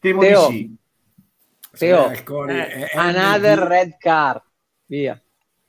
[0.01, 0.57] temo Teo, di
[1.73, 1.79] sì.
[1.79, 3.69] Teo, eh, è- è Another MD.
[3.69, 4.43] red car.
[4.87, 5.21] Via.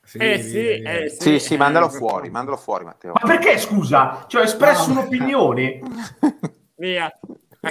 [0.04, 1.20] Sì, Eh sì, eh sì.
[1.20, 3.12] Sì, sì, mandalo eh, fuori, mandalo fuori, Matteo.
[3.12, 4.24] Ma perché, scusa?
[4.26, 5.80] Cioè, ho espresso No, un'opinione.
[6.74, 7.12] Via.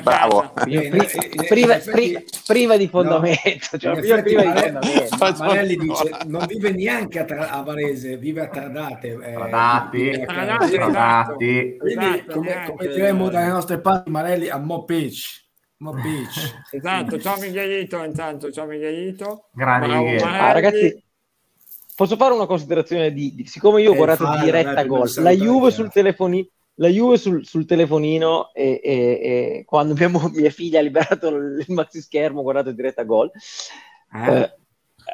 [0.02, 0.54] Bravo.
[0.68, 1.78] Io Eh, eh, eh, priva,
[2.48, 3.78] priva di fondamento.
[3.78, 5.44] cioè, priva di fondamento.
[5.44, 6.04] Marelli ancora.
[6.04, 9.08] dice non vive neanche a, Tra- a Varese, vive a Tradate.
[9.10, 11.76] eh, Quindi- Tradate.
[11.78, 15.46] Quindi, Esatto, come, diremmo dalle nostre parti, Marelli a Mo Beach.
[15.80, 16.54] Mo Beach.
[16.72, 19.50] Esatto, ciao Miguelito intanto, ciao Miguelito.
[19.52, 20.22] Grande.
[20.22, 21.04] Ah, ragazzi,
[21.94, 25.70] posso fare una considerazione di, di- siccome io ho Eh, guardato diretta gol, la Juve
[25.70, 26.48] sul telefonino,
[26.82, 29.20] la Juve sul, sul telefonino e, e-
[29.60, 33.32] e quando mia, mia figlia ha liberato il maxi schermo, guardato diretta gol.
[34.14, 34.28] Eh?
[34.32, 34.60] Eh,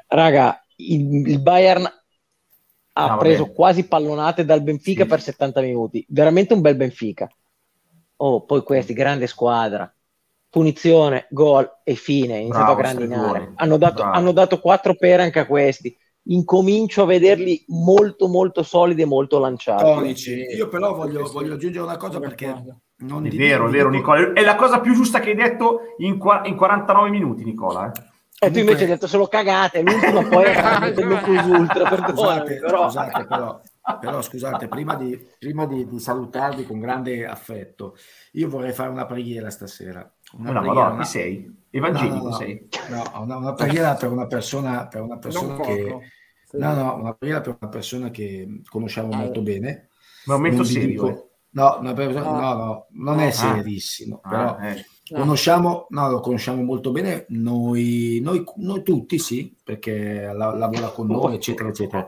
[0.07, 1.93] raga, il, il Bayern ha
[2.93, 3.19] Ah, vabbè.
[3.19, 5.09] preso quasi pallonate dal Benfica Sì.
[5.09, 7.29] per 70 minuti, veramente un bel Benfica.
[8.17, 9.91] Oh, poi questi, grande squadra.
[10.49, 13.51] punizione, gol e fine, iniziato a grandinare.
[13.55, 15.95] Hanno dato, hanno dato quattro pere anche a questi.
[16.29, 19.83] Incomincio a vederli molto molto solidi e molto lanciati.
[19.83, 20.33] Tonici.
[20.55, 24.43] Io però voglio, voglio aggiungere una cosa perché non è vero, è vero Nicola, è
[24.43, 27.91] la cosa più giusta che hai detto in, qua, in 49 minuti Nicola.
[27.91, 28.15] Eh.
[28.39, 32.83] E tu invece hai detto solo cagate, l'ultima poi è il plus ultra, scusate, però...
[32.83, 33.61] Scusate, però,
[33.99, 37.95] però scusate, prima, di, prima di, di, salutarvi con grande affetto,
[38.33, 40.07] io vorrei fare una preghiera stasera.
[40.33, 41.65] Una, una preghiera, madonna, chi sei?
[41.69, 42.69] Evangelico no, no, no, sei?
[42.89, 45.97] No, una, una, preghiera per una persona, per una persona che...
[46.47, 46.57] Sì.
[46.57, 49.89] No, no, una preghiera per una persona che conosciamo ah, molto bene.
[50.25, 50.87] Momento serio.
[50.87, 51.29] Dico, eh.
[51.51, 53.31] no, persona, no, no, non è ah.
[53.31, 54.57] serissimo, ah, però...
[54.59, 60.89] Eh Conosciamo, no, lo conosciamo molto bene noi, noi, noi tutti, sì, perché la, lavora
[60.89, 62.05] con noi, eccetera, eccetera.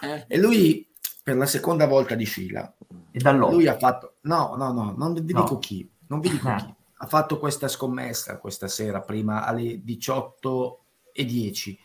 [0.00, 0.24] Eh.
[0.26, 0.88] E lui,
[1.22, 2.74] per la seconda volta di fila,
[3.12, 5.58] lui ha fatto, no, no, no, non vi dico no.
[5.58, 6.56] chi, non vi dico ah.
[6.56, 11.78] chi, ha fatto questa scommessa questa sera, prima alle 18 e 10,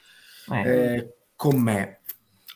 [0.52, 0.70] eh.
[0.70, 2.00] Eh, con me,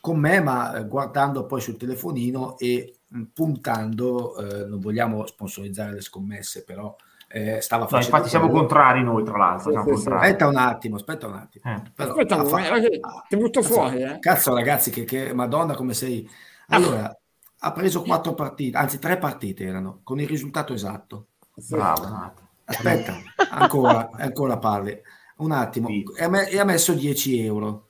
[0.00, 2.94] con me, ma guardando poi sul telefonino e
[3.32, 6.94] puntando, eh, non vogliamo sponsorizzare le scommesse, però
[7.32, 11.28] eh, stava no, infatti siamo contrari noi tra l'altro sì, sì, aspetta un attimo aspetta
[11.28, 11.76] un attimo.
[11.76, 11.82] Eh.
[11.94, 14.18] Però, aspetta attimo eh, ti butto cazzo, fuori eh.
[14.18, 16.28] cazzo ragazzi che, che, madonna come sei.
[16.68, 17.16] Allora
[17.62, 21.26] ha preso quattro partite anzi tre partite erano con il risultato esatto.
[21.68, 22.32] Bravo
[22.64, 23.16] aspetta
[23.50, 25.00] ancora ancora parli.
[25.36, 25.88] Un attimo.
[25.88, 27.89] E, me, e ha messo 10 euro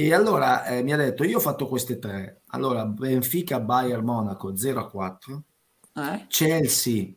[0.00, 4.56] e allora eh, mi ha detto io ho fatto queste tre allora Benfica Bayern Monaco
[4.56, 5.42] 0 a 4
[5.94, 6.26] eh?
[6.28, 7.12] Chelsea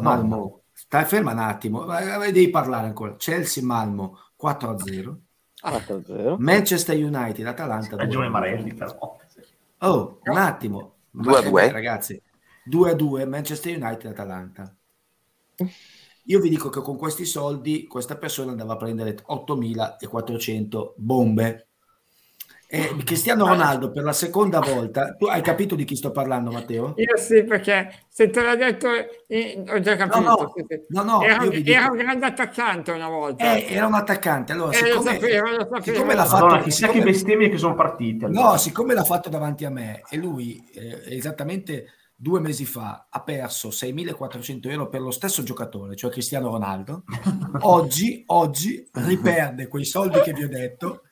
[0.00, 3.16] Malmo, stai ferma un attimo, devi parlare ancora.
[3.16, 5.20] Chelsea Malmo 4 a 0.
[5.60, 6.36] 4 0.
[6.38, 7.96] Manchester United Atalanta.
[7.96, 9.16] Ragione Marelli però.
[9.78, 10.94] Oh, un attimo.
[11.10, 12.20] 2 a 2 ragazzi.
[12.64, 14.74] 2 a 2 Manchester United Atalanta.
[16.24, 21.67] Io vi dico che con questi soldi questa persona andava a prendere 8400 bombe
[22.70, 26.92] eh, Cristiano Ronaldo per la seconda volta, tu hai capito di chi sto parlando Matteo?
[26.98, 28.88] Io sì, perché se te l'ha detto
[29.26, 30.20] eh, ho già capito.
[30.20, 30.52] No,
[30.92, 33.56] no, no, no era, era, un grande attaccante una volta.
[33.56, 35.82] Eh, era un attaccante, allora eh, siccome, lo sapevo, lo sapevo.
[35.82, 36.44] siccome l'ha fatto...
[36.44, 36.98] Allora, chissà siccome...
[36.98, 38.26] che bestemmie che sono partite.
[38.26, 38.50] Allora.
[38.50, 43.22] No, siccome l'ha fatto davanti a me e lui eh, esattamente due mesi fa ha
[43.22, 47.04] perso 6.400 euro per lo stesso giocatore, cioè Cristiano Ronaldo,
[47.60, 51.04] oggi, oggi riperde quei soldi che vi ho detto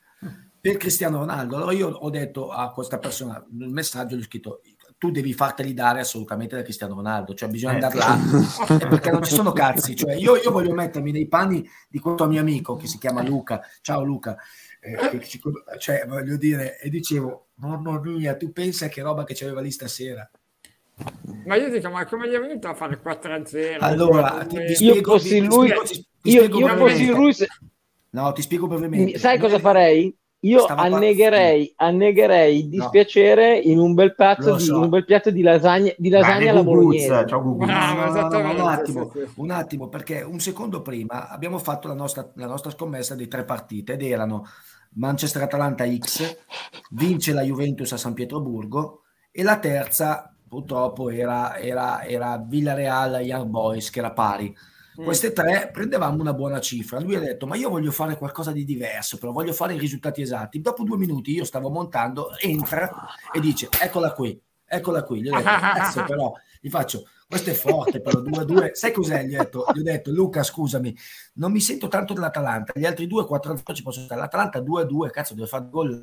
[0.66, 1.56] per Cristiano Ronaldo.
[1.56, 4.62] Allora io ho detto a questa persona, nel messaggio gli ho scritto
[4.98, 7.82] tu devi farteli dare assolutamente da Cristiano Ronaldo, cioè bisogna eh.
[7.84, 8.18] andare là,
[8.88, 12.40] perché non ci sono cazzi, cioè io, io, voglio mettermi nei panni di questo mio
[12.40, 14.36] amico che si chiama Luca, ciao Luca,
[14.80, 15.40] eh, ci,
[15.78, 20.28] cioè voglio dire, e dicevo, mamma mia, tu pensa che roba che c'aveva lì stasera.
[21.44, 23.76] Ma io dico, ma come gli è venuto a fare 4-0?
[23.80, 25.72] Allora, ti, ti spiego, io fossi lui,
[26.22, 27.46] io, io fossi lui se...
[28.10, 29.18] No, ti spiego brevemente.
[29.18, 30.16] Sai cosa farei?
[30.40, 33.70] Io annegherei, annegherei il dispiacere no.
[33.70, 34.56] in, un bel so.
[34.56, 37.24] di, un bel piatto di lasagna, di lasagna alla bolognese.
[37.26, 41.94] Ciao, no, no, no, un attimo, un attimo, perché un secondo prima abbiamo fatto la
[41.94, 44.46] nostra, la nostra scommessa di tre partite ed erano
[44.90, 46.36] Manchester-Atalanta X,
[46.90, 53.48] vince la Juventus a San Pietroburgo e la terza purtroppo era, era, era Villareal Young
[53.48, 54.54] Boys che era pari.
[54.96, 57.00] Queste tre prendevamo una buona cifra.
[57.00, 60.22] Lui ha detto: Ma io voglio fare qualcosa di diverso, però voglio fare i risultati
[60.22, 60.60] esatti.
[60.60, 65.22] Dopo due minuti io stavo montando, entra e dice: Eccola qui, eccola qui.
[65.22, 67.06] Gli ho detto: Cazzo, però gli faccio.
[67.28, 68.72] Questo è forte, però 2-2.
[68.72, 69.24] Sai cos'è?
[69.24, 70.96] Gli ho, detto, gli ho detto, Luca, scusami,
[71.34, 72.72] non mi sento tanto dell'Atalanta.
[72.76, 74.20] Gli altri due 4-0 ci possono stare.
[74.20, 76.00] L'Atalanta 2-2, cazzo, deve fare gol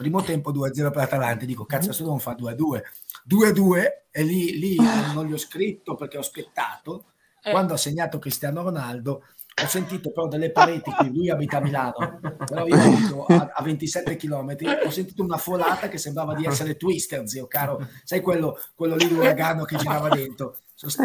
[0.00, 1.44] Primo tempo 2-0 per l'Atalanta.
[1.44, 2.82] Dico, cazzo, adesso devono fare 2-2.
[3.28, 4.76] 2-2 e lì, lì
[5.12, 7.04] non gli ho scritto perché ho aspettato
[7.42, 7.50] eh.
[7.50, 9.24] Quando ha segnato Cristiano Ronaldo,
[9.62, 13.62] ho sentito però delle pareti qui, lui abita a Milano, però io abito a, a
[13.62, 18.58] 27 km, ho sentito una folata che sembrava di essere Twister, zio caro, sai quello,
[18.74, 20.58] quello lì l'uragano che girava dentro.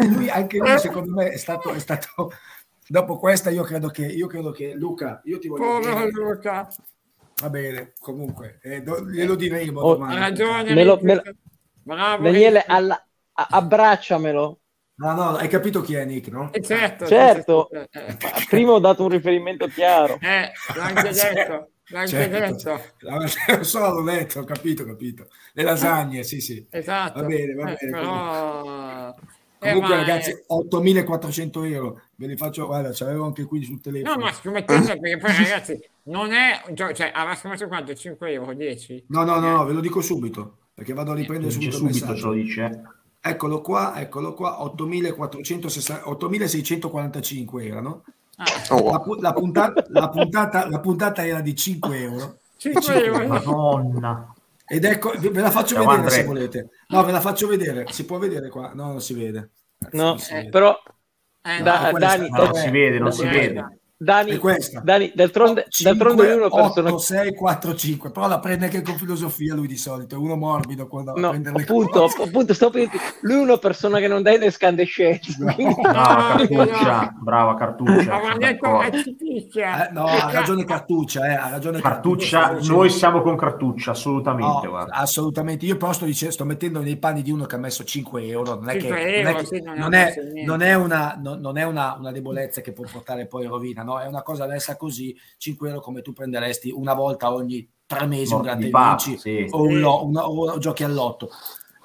[0.08, 2.32] Lui, anche lui secondo me è stato, è stato
[2.88, 6.72] dopo questa io credo che, io credo che Luca, io ti voglio Povero Luca.
[7.38, 10.18] Va bene, comunque, eh, do, glielo diremo oh, domani.
[10.18, 10.72] ragione.
[10.72, 11.22] Me lo, me lo...
[11.82, 14.60] Bravo, Daniele, alla, abbracciamelo.
[14.98, 16.50] No, no, hai capito chi è Nick, no?
[16.52, 17.06] Eh certo.
[17.06, 17.70] certo.
[17.70, 18.16] Eh, eh.
[18.48, 20.18] Prima ho dato un riferimento chiaro.
[20.20, 21.70] Eh, l'ho anche detto.
[21.88, 22.38] L'ho anche certo.
[22.38, 22.80] detto.
[23.56, 25.28] Lo so, l'ho letto, ho capito, ho capito.
[25.52, 26.66] Le lasagne, sì, sì.
[26.70, 27.20] Esatto.
[27.20, 27.92] Va bene, va eh, bene.
[27.92, 29.14] Però...
[29.58, 30.44] Comunque, eh, ragazzi, è...
[30.46, 34.14] 8400 euro ve li faccio, guarda, ce l'avevo anche qui sul telefono.
[34.14, 37.94] No, ma scommettendo perché poi, ragazzi, non è cioè, avrà scommesso quanto?
[37.94, 39.06] 5 euro, 10?
[39.08, 42.22] No, no, no, no, ve lo dico subito perché vado a riprendere subito, subito, ce
[42.22, 42.82] lo dice.
[43.28, 48.04] Eccolo qua, eccolo qua, 8.645 erano.
[48.36, 48.44] Ah.
[48.70, 48.90] Oh.
[48.90, 52.38] La, la, puntata, la, puntata, la puntata era di 5 euro.
[52.56, 53.26] 5 euro.
[53.26, 54.32] Madonna.
[54.68, 56.18] Ed ecco, ve la faccio Ciao, vedere Andrea.
[56.18, 56.68] se volete.
[56.88, 57.86] No, ve la faccio vedere.
[57.90, 58.72] Si può vedere qua?
[58.74, 59.50] No, non si vede.
[59.92, 60.48] No, si vede.
[60.48, 60.76] però...
[61.42, 63.78] Eh, da, no, Dani, no, non si vede, non si vede.
[63.98, 64.38] Dani,
[64.82, 68.66] Dani d'altronde, 5, d'altronde lui è una persona 8, 6, 4, 5 però la prende
[68.66, 72.90] anche con filosofia lui di solito è uno morbido quando no, appunto, appunto sto per
[73.22, 75.54] lui è una persona che non dà in escandescenze no.
[75.80, 78.20] brava Cartuccia brava Cartuccia
[79.88, 84.66] eh, no ha ragione Cartuccia eh, ha ragione Cartuccia, Cartuccia noi siamo con Cartuccia assolutamente
[84.66, 85.64] no, assolutamente.
[85.64, 88.56] Io però sto, dicendo, sto mettendo nei panni di uno che ha messo 5 euro
[88.56, 92.12] non è che non è, che, non è, non è una, non è una, una
[92.12, 93.98] debolezza che può portare poi in rovina no?
[93.98, 98.34] È una cosa messa così, 5 euro come tu prenderesti una volta ogni tre mesi
[98.34, 99.46] un vinci sì.
[99.50, 101.30] o, un lo, una, o giochi all'otto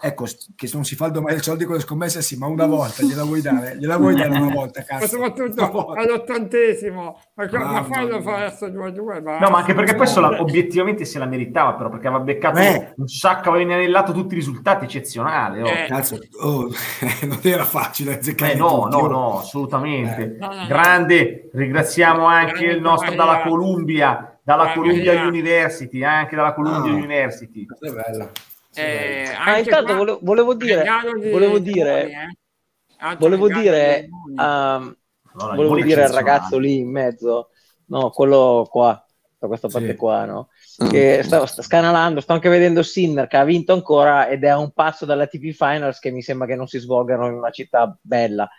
[0.02, 0.26] ecco,
[0.56, 3.24] che non si fa il domani soldi con le scommesse, sì, ma una volta gliela
[3.24, 5.08] vuoi dare, gliela vuoi dare una volta, cazzo.
[5.08, 9.22] soprattutto all'ottantesimo, ma, ma fallo fare adesso 2-2.
[9.40, 12.94] No, ma anche perché poi la, obiettivamente se la meritava, però, perché aveva beccato eh.
[12.98, 15.62] un sacco, aveva inenellato tutti i risultati eccezionali.
[15.62, 15.68] Oh.
[15.68, 15.86] Eh.
[15.88, 16.68] Cazzo, oh,
[17.24, 20.36] non era facile eh, no, no, no, assolutamente.
[20.36, 20.38] Eh.
[20.40, 26.54] No, no, Grande, ringraziamo anche Grande il nostro dalla Columbia, dalla Columbia University, anche dalla
[26.54, 27.66] Columbia University.
[27.80, 28.32] È bella.
[28.74, 30.86] Eh, ah, intanto volevo, volevo dire,
[31.30, 33.16] volevo dire, eh?
[33.18, 34.96] volevo dire, um,
[35.34, 37.50] no, volevo dire al ragazzo lì in mezzo,
[37.88, 39.04] no, quello qua,
[39.38, 39.96] da questa parte sì.
[39.96, 40.50] qua, no?
[40.90, 44.58] Che sta, sta scanalando, sto anche vedendo Sinner che ha vinto ancora ed è a
[44.58, 47.98] un passo dalla TP Finals che mi sembra che non si svolgano in una città
[48.02, 48.50] bella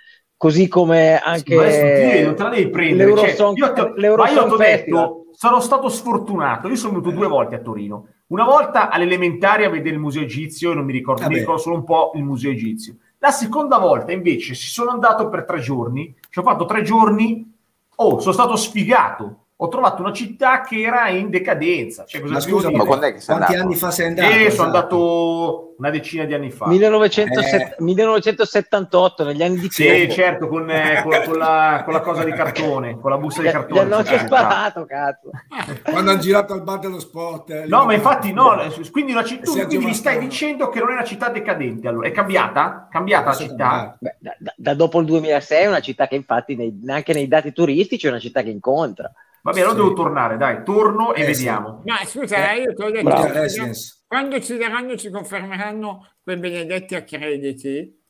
[0.42, 4.56] così come anche sì, non te la devi prendere cioè, io, ma io ti ho
[4.56, 6.68] detto sono stato sfortunato.
[6.68, 8.06] Io sono venuto due volte a Torino.
[8.28, 11.82] Una volta all'elementare a vedere il museo egizio non mi ricordo, mi ricordo solo un
[11.82, 12.94] po' il museo egizio.
[13.18, 17.52] La seconda volta invece si sono andato per tre giorni, ci ho fatto tre giorni,
[17.96, 22.04] oh, sono stato sfigato, ho trovato una città che era in decadenza.
[22.04, 23.68] Cioè, ma scusa, ma quando è che sei quanti andato?
[23.68, 24.28] anni fa sei andato?
[24.28, 24.54] Eh, esatto.
[24.54, 26.66] sono andato una decina di anni fa.
[26.66, 27.82] 19set- eh.
[27.82, 30.14] 1978, negli anni di Sì, tempo.
[30.14, 33.50] certo, con, eh, con, con, la, con, la, cosa di cartone, con la busta di
[33.50, 33.88] cartone.
[33.88, 35.30] Gli hanno sparato, cazzo.
[35.84, 37.50] Quando hanno girato al bar dello sport.
[37.50, 38.56] Eh, no, ma infatti no,
[38.90, 42.08] quindi, una città, quindi mi stai dicendo che non è una città decadente, allora.
[42.08, 42.88] È cambiata?
[42.90, 43.96] Cambiata la città?
[44.00, 47.52] Beh, da, da, dopo il 2006 è una città che infatti nei, neanche nei dati
[47.52, 49.12] turistici è una città che incontra.
[49.42, 51.82] Va bene, allora devo tornare, dai, torno e eh, vediamo.
[51.84, 53.72] Ma scusa, eh, io ti ho detto, eh,
[54.06, 58.00] quando ci daranno, ci confermeranno quei benedetti accrediti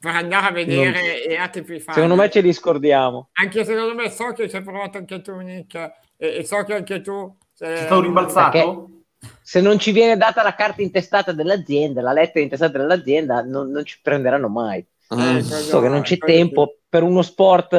[0.00, 1.32] per andare a vedere non...
[1.32, 1.92] e ATP Finals.
[1.92, 3.28] Secondo me ce li scordiamo.
[3.34, 5.74] Anche secondo me so che ci hai provato anche tu, Nick,
[6.16, 7.36] e, e so che anche tu...
[7.52, 8.50] Sei stato rimbalzato?
[8.50, 8.92] Perché
[9.40, 13.84] se non ci viene data la carta intestata dell'azienda, la lettera intestata dell'azienda, non, non
[13.84, 14.84] ci prenderanno mai.
[15.14, 15.40] Mm.
[15.40, 17.74] so che non c'è tempo per uno sport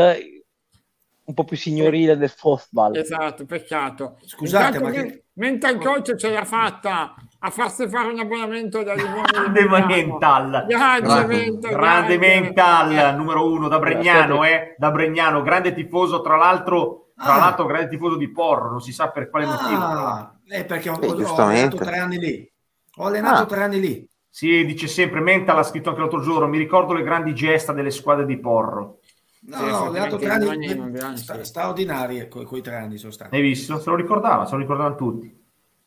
[1.25, 2.95] un po' più signorile del football.
[2.95, 4.17] Esatto, peccato.
[4.25, 5.23] Scusate, Intanto, ma che...
[5.33, 10.65] Mental Coach ce l'ha fatta a farsi fare un abbonamento da Grande Mental.
[10.67, 17.11] Grande, mental, grande mental, numero uno da Bregnano, eh, da Bregnano, grande tifoso, tra l'altro,
[17.15, 17.37] tra ah.
[17.37, 19.81] l'altro grande tifoso di Porro, non si sa per quale motivo.
[19.81, 22.51] Ah, eh, perché ho, ho, allenato tre anni lì.
[22.97, 23.45] Ho allenato ah.
[23.45, 24.07] tre anni lì.
[24.29, 27.91] Sì, dice sempre Mental, ha scritto anche l'altro giorno, mi ricordo le grandi gesta delle
[27.91, 28.99] squadre di Porro.
[29.45, 33.11] No, sì, no, ho dato tre anni, anni sta, straordinarie quei, quei tre anni sono
[33.11, 33.35] stati.
[33.35, 33.77] Hai visto?
[33.79, 35.41] Se lo ricordava, se lo ricordavano tutti.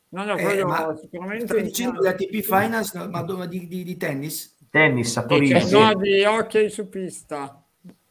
[0.09, 1.47] No, no, eh, ma sicuramente...
[1.47, 4.57] Stai dicendo la TP Finance, ma dove, di, di, di, tennis?
[4.71, 5.59] Tennis a Torino.
[5.61, 5.79] Sì.
[5.79, 7.63] No, di hockey su pista.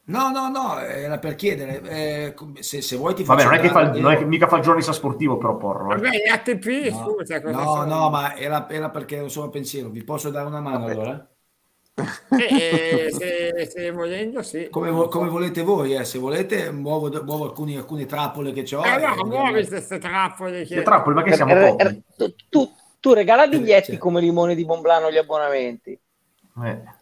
[0.08, 3.68] No, no, no, era per chiedere eh, se, se, vuoi ti Vabbè, non è, che
[3.70, 5.92] fa, non è che mica fa il giornalista sportivo però porro.
[5.92, 5.96] Eh.
[5.96, 7.40] Vabbè, ATP, no, scusa.
[7.40, 9.88] No, no, ma era, era perché non sono pensiero.
[9.88, 10.92] Vi posso dare una mano Vabbè.
[10.92, 11.28] allora?
[11.96, 14.68] Eh, se, se, volendo, sì.
[14.68, 16.04] Come, come volete voi, eh.
[16.04, 18.84] se volete, muovo, muovo alcuni, alcune trappole che ho.
[18.84, 20.64] Eh, no, muovi queste trappole.
[20.64, 20.82] Che...
[20.82, 22.02] trappole, ma che siamo er, er,
[22.50, 22.70] tu,
[23.00, 23.98] tu, regala biglietti cioè.
[23.98, 25.98] come limone di Monblano gli abbonamenti.
[26.64, 26.94] Eh.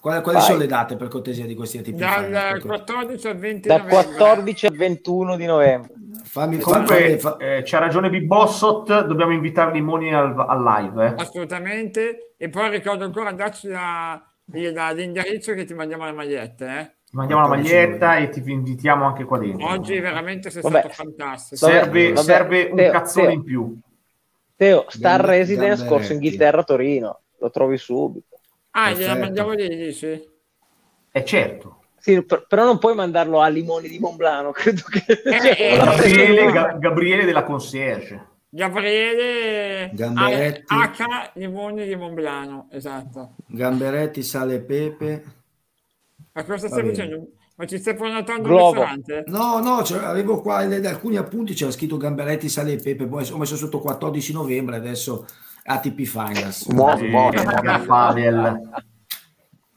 [0.00, 1.98] Quali, quali sono le date per cortesia di questi tipi?
[1.98, 5.92] Dal 14 al 20 Dal 14 al 21 di novembre.
[6.24, 11.06] Fammi, Comunque, fammi, eh, c'ha ragione Big Bossot, dobbiamo invitare Limoni al, al live.
[11.06, 11.14] Eh.
[11.16, 12.34] Assolutamente.
[12.36, 16.66] E poi ricordo ancora darci la l'indirizzo che ti mandiamo le magliette.
[16.66, 16.94] Eh?
[17.04, 19.68] Ti mandiamo la maglietta e ti invitiamo anche qua dentro.
[19.68, 21.66] Oggi veramente sei vabbè, stato fantastico.
[21.66, 23.34] Serve, vabbè, serve un Teo, cazzone Teo.
[23.34, 23.78] in più.
[24.56, 27.20] Teo, Star Gambe, Residence, Corso Inghilterra, Torino.
[27.38, 28.38] Lo trovi subito.
[28.70, 29.00] Ah, Perfetto.
[29.00, 30.30] gliela mandiamo lì, dici?
[31.10, 31.80] Eh certo.
[31.98, 35.04] Sì, per, però non puoi mandarlo a Limoni di Monblano, credo che...
[35.06, 38.30] Eh, eh, Gabriele, Ga- Gabriele della Concierge.
[38.54, 40.74] Gabriele Gamberetti.
[40.74, 41.30] H.
[41.36, 43.36] Limoni di Monblano, esatto.
[43.46, 45.24] Gamberetti, sale e pepe.
[46.32, 47.28] Ma cosa stai facendo?
[47.56, 49.24] Ma ci stai prenotando un ristorante?
[49.28, 53.26] No, no, cioè, avevo qua in alcuni appunti c'era scritto Gamberetti, sale e pepe, poi
[53.30, 55.24] ho messo sotto 14 novembre, adesso
[55.64, 56.66] ATP Finals.
[56.66, 57.32] Buono.
[57.32, 58.70] Edgar Pavel.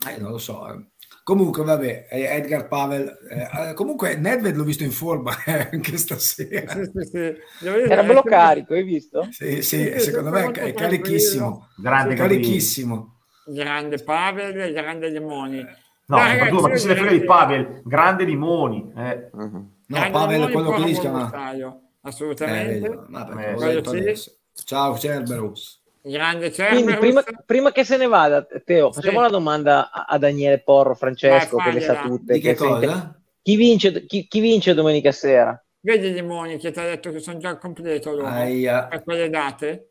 [0.06, 0.84] Eh, non lo so.
[1.26, 3.18] Comunque, vabbè, eh, Edgar Pavel.
[3.28, 6.70] eh, eh, comunque, Nedved l'ho visto in forma eh, anche stasera.
[6.72, 7.66] Sì, sì, sì.
[7.66, 9.26] Era bello carico, hai visto?
[9.32, 11.70] Sì, sì, Sì, secondo me è carichissimo.
[11.74, 13.18] Grande carichissimo.
[13.44, 15.66] Grande Pavel, grande Limoni.
[16.06, 17.80] No, Dai, ma tu, ma chi ragazzi, se ne frega di Pavel?
[17.82, 18.92] Grande Limoni.
[18.96, 19.28] Eh.
[19.32, 19.70] Mhm.
[19.88, 21.56] No, Grande Pavel è quello che lì si chiama.
[21.56, 22.88] Eh, Assolutamente.
[23.08, 24.30] vabbè, Eh, adesso.
[24.64, 25.82] Ciao Cerberus.
[26.08, 26.98] Grande Quindi Cerberus.
[26.98, 29.00] prima, prima che se ne vada, Teo, Sì.
[29.00, 32.34] facciamo una domanda a, a Daniele Porro, Francesco, Vai, che le sa tutte.
[32.34, 33.18] Di che cosa?
[33.42, 35.60] Chi vince, chi, chi vince domenica sera?
[35.80, 38.86] Vedi Limoni che ti ha detto che sono già al completo loro Aia.
[38.86, 39.88] per quelle date?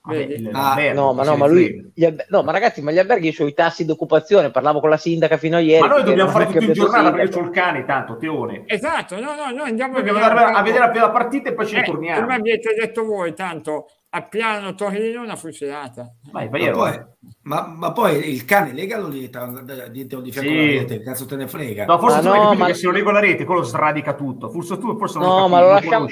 [0.00, 0.48] Vabbè, Vedi?
[0.52, 3.54] Ah, No, ma no, ma lui, albe- no, ma ragazzi, ma gli alberghi sono i
[3.54, 4.50] tassi di occupazione.
[4.50, 5.86] Parlavo con la sindaca fino a ieri.
[5.86, 8.62] Ma noi dobbiamo fare tutto il cambiato giornale perché c'ho il cane, tanto, Teone.
[8.66, 11.80] Esatto, no, no, noi andiamo andare a vedere la, la partita e poi ci Eh,
[11.80, 12.20] ritorniamo.
[12.22, 16.10] come avete detto voi, tanto a piano Torino una fucilata.
[16.32, 16.76] Ma ero.
[16.76, 16.98] poi,
[17.42, 20.56] ma, ma poi il cane legalo dietro, dietro di fianco Sì.
[20.56, 21.84] alla rete, cazzo te ne frega?
[21.84, 24.48] No, forse Ma tu no, ma- che se lo reggo la rete, quello sradica tutto.
[24.50, 26.06] Forse tu forse non No, lo ma lo lasciamo.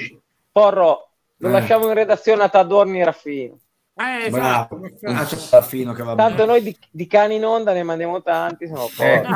[0.51, 1.51] Porro, lo Eh.
[1.51, 3.57] lasciamo in redazione a Tadorni e Raffino.
[3.99, 5.19] Eh, esatto, Bravo.
[5.19, 6.27] Ah, c'è Raffino che va bene.
[6.29, 8.67] Tanto noi di, di cani in onda ne mandiamo tanti.
[8.67, 9.23] Sono Eh,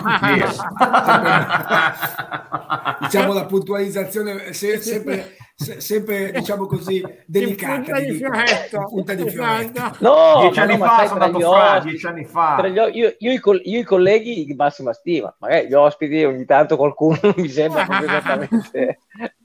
[3.01, 8.86] diciamo la puntualizzazione se- sempre, se- sempre diciamo così delicata di fioretto.
[8.89, 9.95] Punta di fioretto.
[9.99, 12.55] No, dieci anni no, fa sono andato fra, dieci anni fa.
[12.57, 15.74] tra gli o- io, io i col- io i colleghi di massima stima, magari gli
[15.74, 18.99] ospiti ogni tanto qualcuno mi sembra proprio esattamente.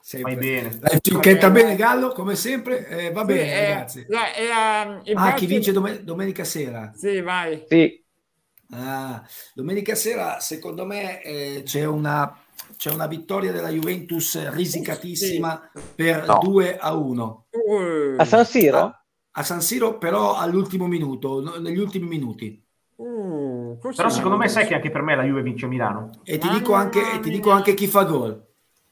[0.00, 0.34] Sempre.
[0.34, 0.78] Vai bene.
[0.78, 4.44] Dai, Cinquetta bene Gallo come sempre eh, va Sì, bene eh, ragazzi la- e,
[4.88, 7.64] um, i ah chi vince dom- domenica sera Sì, vai.
[7.68, 8.02] Sì,
[8.70, 9.22] Ah,
[9.54, 12.34] domenica sera, secondo me, eh, c'è, una,
[12.76, 16.38] c'è una vittoria della Juventus risicatissima per No.
[16.38, 18.78] 2 a 1 Uh, a San Siro?
[18.78, 22.62] a, a San Siro, però all'ultimo minuto, negli ultimi minuti.
[23.78, 23.96] così.
[23.96, 26.20] Però secondo me sai che anche per me la Juve vince a Milano.
[26.24, 27.56] E ti, dico anche, e ti dico mia.
[27.56, 28.46] anche chi fa gol,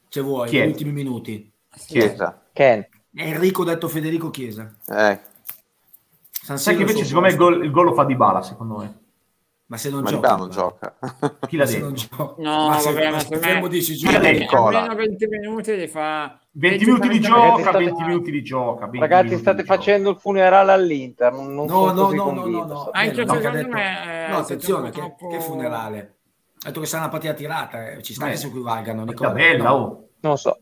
[0.09, 1.51] se vuoi, negli ultimi minuti.
[1.85, 2.49] Chiesa.
[2.53, 2.85] Ken.
[3.13, 4.73] Enrico detto Federico Chiesa.
[4.87, 5.19] Eh,
[6.31, 8.41] San Sai che Siro invece secondo me il gol, il gol lo fa di bala,
[8.41, 8.99] secondo me.
[9.69, 10.97] Ma se non ma gioca, non gioca.
[11.47, 11.85] Chi l'ha se detto?
[11.85, 12.35] non gioca.
[12.41, 14.39] No, ma se, vabbè, ma se fermo me- dici Chi l'ha giuro, detto?
[14.39, 14.79] Nicola.
[14.83, 18.85] almeno 20 minuti li fa 20 minuti di 30 gioca, state- 20 minuti di gioca.
[18.85, 21.33] 20 Ragazzi, state facendo il funerale all'Inter.
[21.33, 22.89] Non, non No, sono no, così no, no, no, no.
[22.93, 25.99] Anche no, secondo detto- me, eh, no, siete attenzione, che, troppo- che funerale.
[26.59, 29.03] Ha detto che sarà una partita tirata, eh, ci sta Beh, che si equivalgano.
[29.03, 29.31] Nicola.
[29.31, 30.09] bella, oh.
[30.21, 30.59] Non so.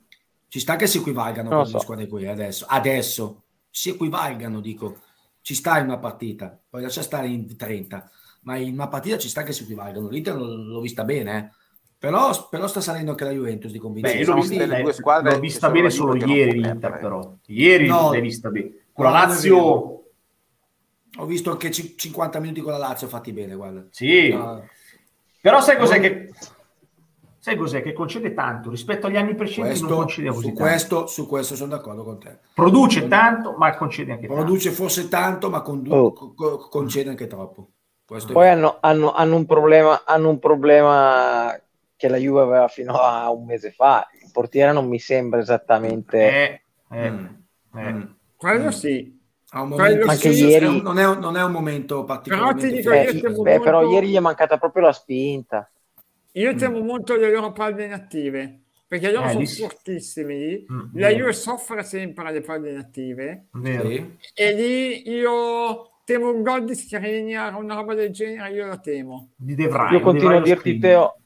[0.47, 1.83] Ci sta che si equivalgano Non lo quelle so.
[1.83, 2.65] squadre qui adesso.
[2.67, 4.95] Adesso si equivalgano, dico.
[5.41, 8.09] Ci sta in una partita, poi lascia stare in 30,
[8.45, 10.07] ma in una partita ci sta che si equivalgano.
[10.09, 11.49] L'Inter l'ho vista bene, eh.
[11.97, 14.19] però, però sta salendo anche la Juventus di Beh, convinzione.
[14.19, 17.35] io l'ho vista, delle due squadre l'ho vista bene solo ieri l'Inter, però.
[17.47, 18.11] Ieri No.
[18.11, 18.85] l'hai vista bene.
[18.93, 19.91] Con la Lazio,
[21.17, 23.85] Ho visto anche ci- 50 minuti con la Lazio fatti bene, guarda.
[23.89, 24.29] sì.
[24.33, 24.63] No,
[25.39, 26.33] Però sai cos'è Non- che...
[27.39, 27.83] Sai cos'è?
[27.83, 28.71] Che concede tanto.
[28.71, 30.61] Rispetto agli anni precedenti non questo, concede così su, tanto.
[30.63, 32.39] questo, su questo sono d'accordo con te.
[32.55, 34.41] Produce tanto, ma concede anche tanto.
[34.41, 36.11] Produce forse tanto, ma condu- Oh.
[36.11, 37.69] co- concede anche troppo.
[38.05, 38.55] Questo è Poi vero.
[38.55, 41.59] hanno, hanno- hanno un problema, hanno un problema
[41.95, 44.07] che la Juve aveva fino a un mese fa.
[44.21, 46.17] Il portiere non mi sembra esattamente.
[46.19, 47.25] Eh, eh, Mm.
[47.75, 47.91] eh.
[47.93, 48.01] Mm.
[48.37, 48.69] Quello Mm.
[48.69, 49.13] sì.
[49.53, 52.95] Momento- Anche sì, ieri- è non, è, un- non è un momento particolarmente dico io
[53.05, 53.17] felice.
[53.19, 55.71] stiamo beh, però molto- ieri gli è mancata proprio la spinta.
[56.33, 56.57] Io Mm.
[56.57, 60.65] temo molto le loro palle inattive, perché loro Eh, sono lì fortissimi.
[60.69, 61.09] Mm, La.
[61.09, 63.87] Juve soffre sempre alle palle inattive Vero.
[64.33, 69.31] E lì io temo un gol di Skriniar, una roba del genere, io la temo.
[69.35, 70.77] Di De Vrij, Io continuo a dirti.
[70.77, 71.17] Teo.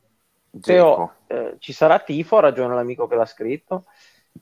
[0.59, 3.85] Teo eh, ci sarà tifo, ha ragione l'amico che l'ha scritto.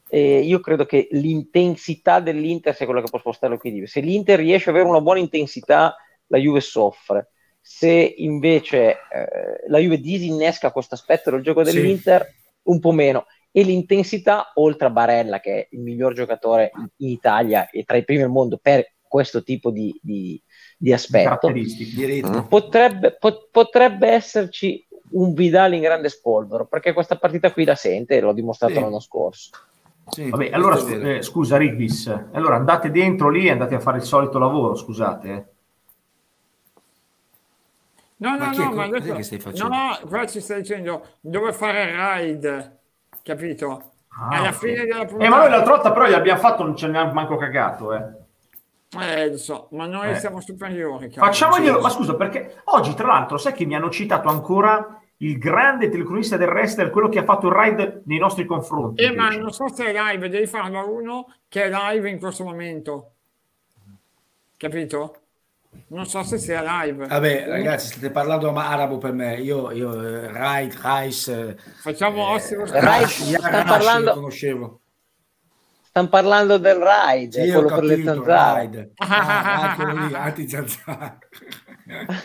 [0.10, 3.88] E io credo che l'intensità dell'Inter sia quello che può spostare l'equilibrio.
[3.88, 5.96] Se l'Inter riesce ad avere una buona intensità,
[6.28, 7.32] la Juve soffre.
[7.60, 11.74] Se invece eh, la Juve disinnesca questo aspetto del gioco Sì.
[11.74, 12.26] dell'Inter,
[12.64, 13.26] un po' meno.
[13.52, 18.06] E l'intensità, oltre a Barella, che è il miglior giocatore in Italia e tra i
[18.06, 20.42] primi al mondo per questo tipo di, di-
[20.78, 22.48] di aspetto, ritmo.
[22.48, 28.16] potrebbe, pot- potrebbe esserci un Vidal in grande spolvero perché questa partita qui la sente
[28.16, 28.80] e l'ho dimostrato Sì.
[28.80, 29.50] l'anno scorso.
[30.10, 34.04] Sì, Vabbè, allora eh, scusa Rigvis, allora andate dentro lì e andate a fare il
[34.04, 35.30] solito lavoro, scusate.
[35.30, 35.46] eh.
[38.20, 39.76] No, Ma no, chi è no, ma adesso, che stai facendo?
[39.76, 42.80] no, qua ci stai dicendo dove fare il ride,
[43.22, 43.92] capito?
[44.10, 44.54] Ah, alla okay.
[44.54, 45.26] fine della puntata.
[45.26, 47.94] Eh, ma noi l'altra volta però gli abbiamo fatto, non ce ne ha manco cagato,
[47.94, 48.26] eh.
[48.90, 50.16] Eh, lo so, ma noi eh.
[50.16, 51.10] siamo superiori.
[51.10, 55.90] Facciamoglielo, ma scusa, perché oggi, tra l'altro, sai che mi hanno citato ancora il grande
[55.90, 59.04] telecronista del wrestler, quello che ha fatto il ride nei nostri confronti.
[59.04, 62.20] Eh, ma non so se è live, devi farlo a uno che è live in
[62.20, 63.12] questo momento.
[64.56, 65.16] Capito?
[65.90, 67.08] Non so se sia live.
[67.08, 69.36] Vabbè, ragazzi, state parlando arabo per me.
[69.36, 71.58] Io, io uh, Ride, Rice.
[71.82, 72.64] Facciamo eh, Ossimo.
[72.66, 74.14] Rice, sta parlando...
[74.14, 74.80] conoscevo.
[75.98, 78.92] Stanno parlando del ride, sì, quello per le zanzare.
[78.98, 81.18] Ah, ah, lì, anti-zanzare.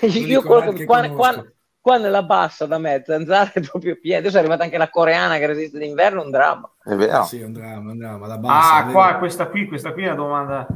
[0.12, 4.18] io quello che, quando, quando, qua nella bassa da me, zanzare doppio piede.
[4.18, 6.70] Adesso è arrivata anche la coreana che resiste d'inverno, un dramma.
[6.82, 7.22] È vero.
[7.22, 8.26] Sì, un dramma, un dramma.
[8.26, 10.66] La bassa, ah, qua, questa qui, questa qui è una domanda.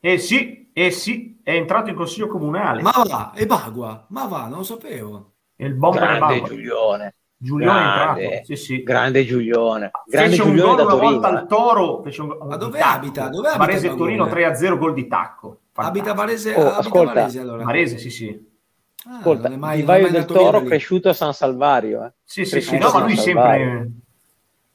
[0.00, 2.82] Eh sì, eh sì, è entrato in consiglio comunale.
[2.82, 5.34] Ma va, e Bagua, ma va, non lo sapevo.
[5.54, 7.14] È il bomber Grande Giulione.
[7.42, 8.82] Giulione grande, è entrato, sì, sì.
[8.84, 9.90] Grande Giulione.
[10.06, 12.02] Grande fece Giulione un gol una volta al Toro.
[12.04, 13.28] Fece un, un Ma dove abita?
[13.28, 13.64] Dove abita?
[13.64, 15.58] Varese Torino 3-0, gol di tacco.
[15.72, 16.10] Fantastico.
[16.10, 17.12] Abita Varese, oh, abita ascolta.
[17.14, 17.64] Varese allora.
[17.64, 18.50] Varese, sì, sì.
[19.06, 20.66] Ah, Ascolta, mai, il Vaio del Toro lì.
[20.66, 22.04] cresciuto a San Salvario.
[22.04, 22.12] Eh.
[22.22, 23.90] Sì, sì, sì, no, ma lui sempre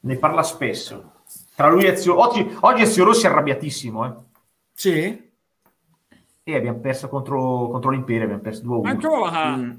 [0.01, 1.13] ne parla spesso.
[1.55, 2.19] Tra lui e Zio...
[2.19, 4.13] Oggi, oggi Zio Rossi è arrabbiatissimo, eh.
[4.73, 5.31] Sì?
[6.43, 8.87] E abbiamo perso contro, contro l'Imperio, abbiamo perso 2-1.
[8.87, 9.55] Ancora?
[9.55, 9.71] Mm.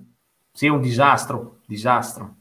[0.50, 2.36] Sì, è un disastro, disastro.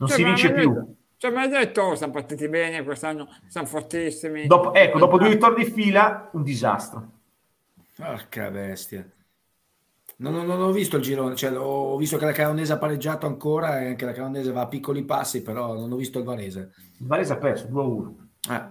[0.00, 0.72] Non cioè, si vince più.
[0.72, 4.46] Detto, cioè, mi hai detto, oh, siamo partiti bene quest'anno, siamo fortissimi.
[4.46, 7.10] Dopo, ecco, dopo due vittorie di fila, un disastro.
[7.94, 9.06] Porca bestia.
[10.16, 13.26] Non, non, non, ho visto il girone, cioè, ho visto che la Caronese ha pareggiato
[13.26, 16.72] ancora e anche la Caronese va a piccoli passi, però non ho visto il Varese.
[16.98, 18.14] Il Varese ha perso 2-1.
[18.50, 18.68] Eh.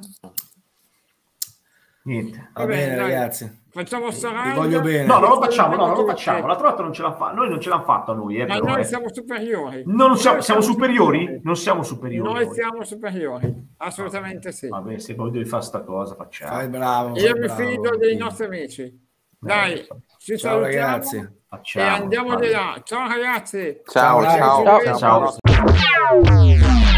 [2.04, 2.50] Niente.
[2.54, 3.59] Va, Va bene, bene ragazzi.
[3.72, 4.55] Facciamo Saranda.
[4.55, 5.05] voglio bene.
[5.05, 6.47] No, non lo facciamo, no, non lo facciamo.
[6.47, 7.36] L'altra volta non ce l'ha fatto.
[7.36, 8.38] Noi non ce l'hanno fatto a noi.
[8.38, 8.84] Eh, Ma però, noi eh.
[8.84, 9.84] siamo superiori.
[9.86, 11.39] Non siamo, siamo superiori?
[11.43, 12.34] Non siamo superiori.
[12.34, 13.67] Noi siamo superiori.
[13.78, 14.67] Assolutamente sì.
[14.70, 16.51] Vabbè, se poi devi fare sta cosa, facciamo.
[16.51, 17.15] Fai bravo.
[17.17, 19.07] Io mi fido dei nostri amici.
[19.41, 21.38] Dai, ci ciao ragazzi.
[21.47, 22.82] Facciamo, e andiamo di là.
[22.84, 23.82] Ciao ragazzi.
[23.86, 24.22] ciao.
[24.24, 24.63] ciao.
[24.63, 24.97] ciao.
[24.97, 25.38] ciao.
[25.45, 26.89] ciao.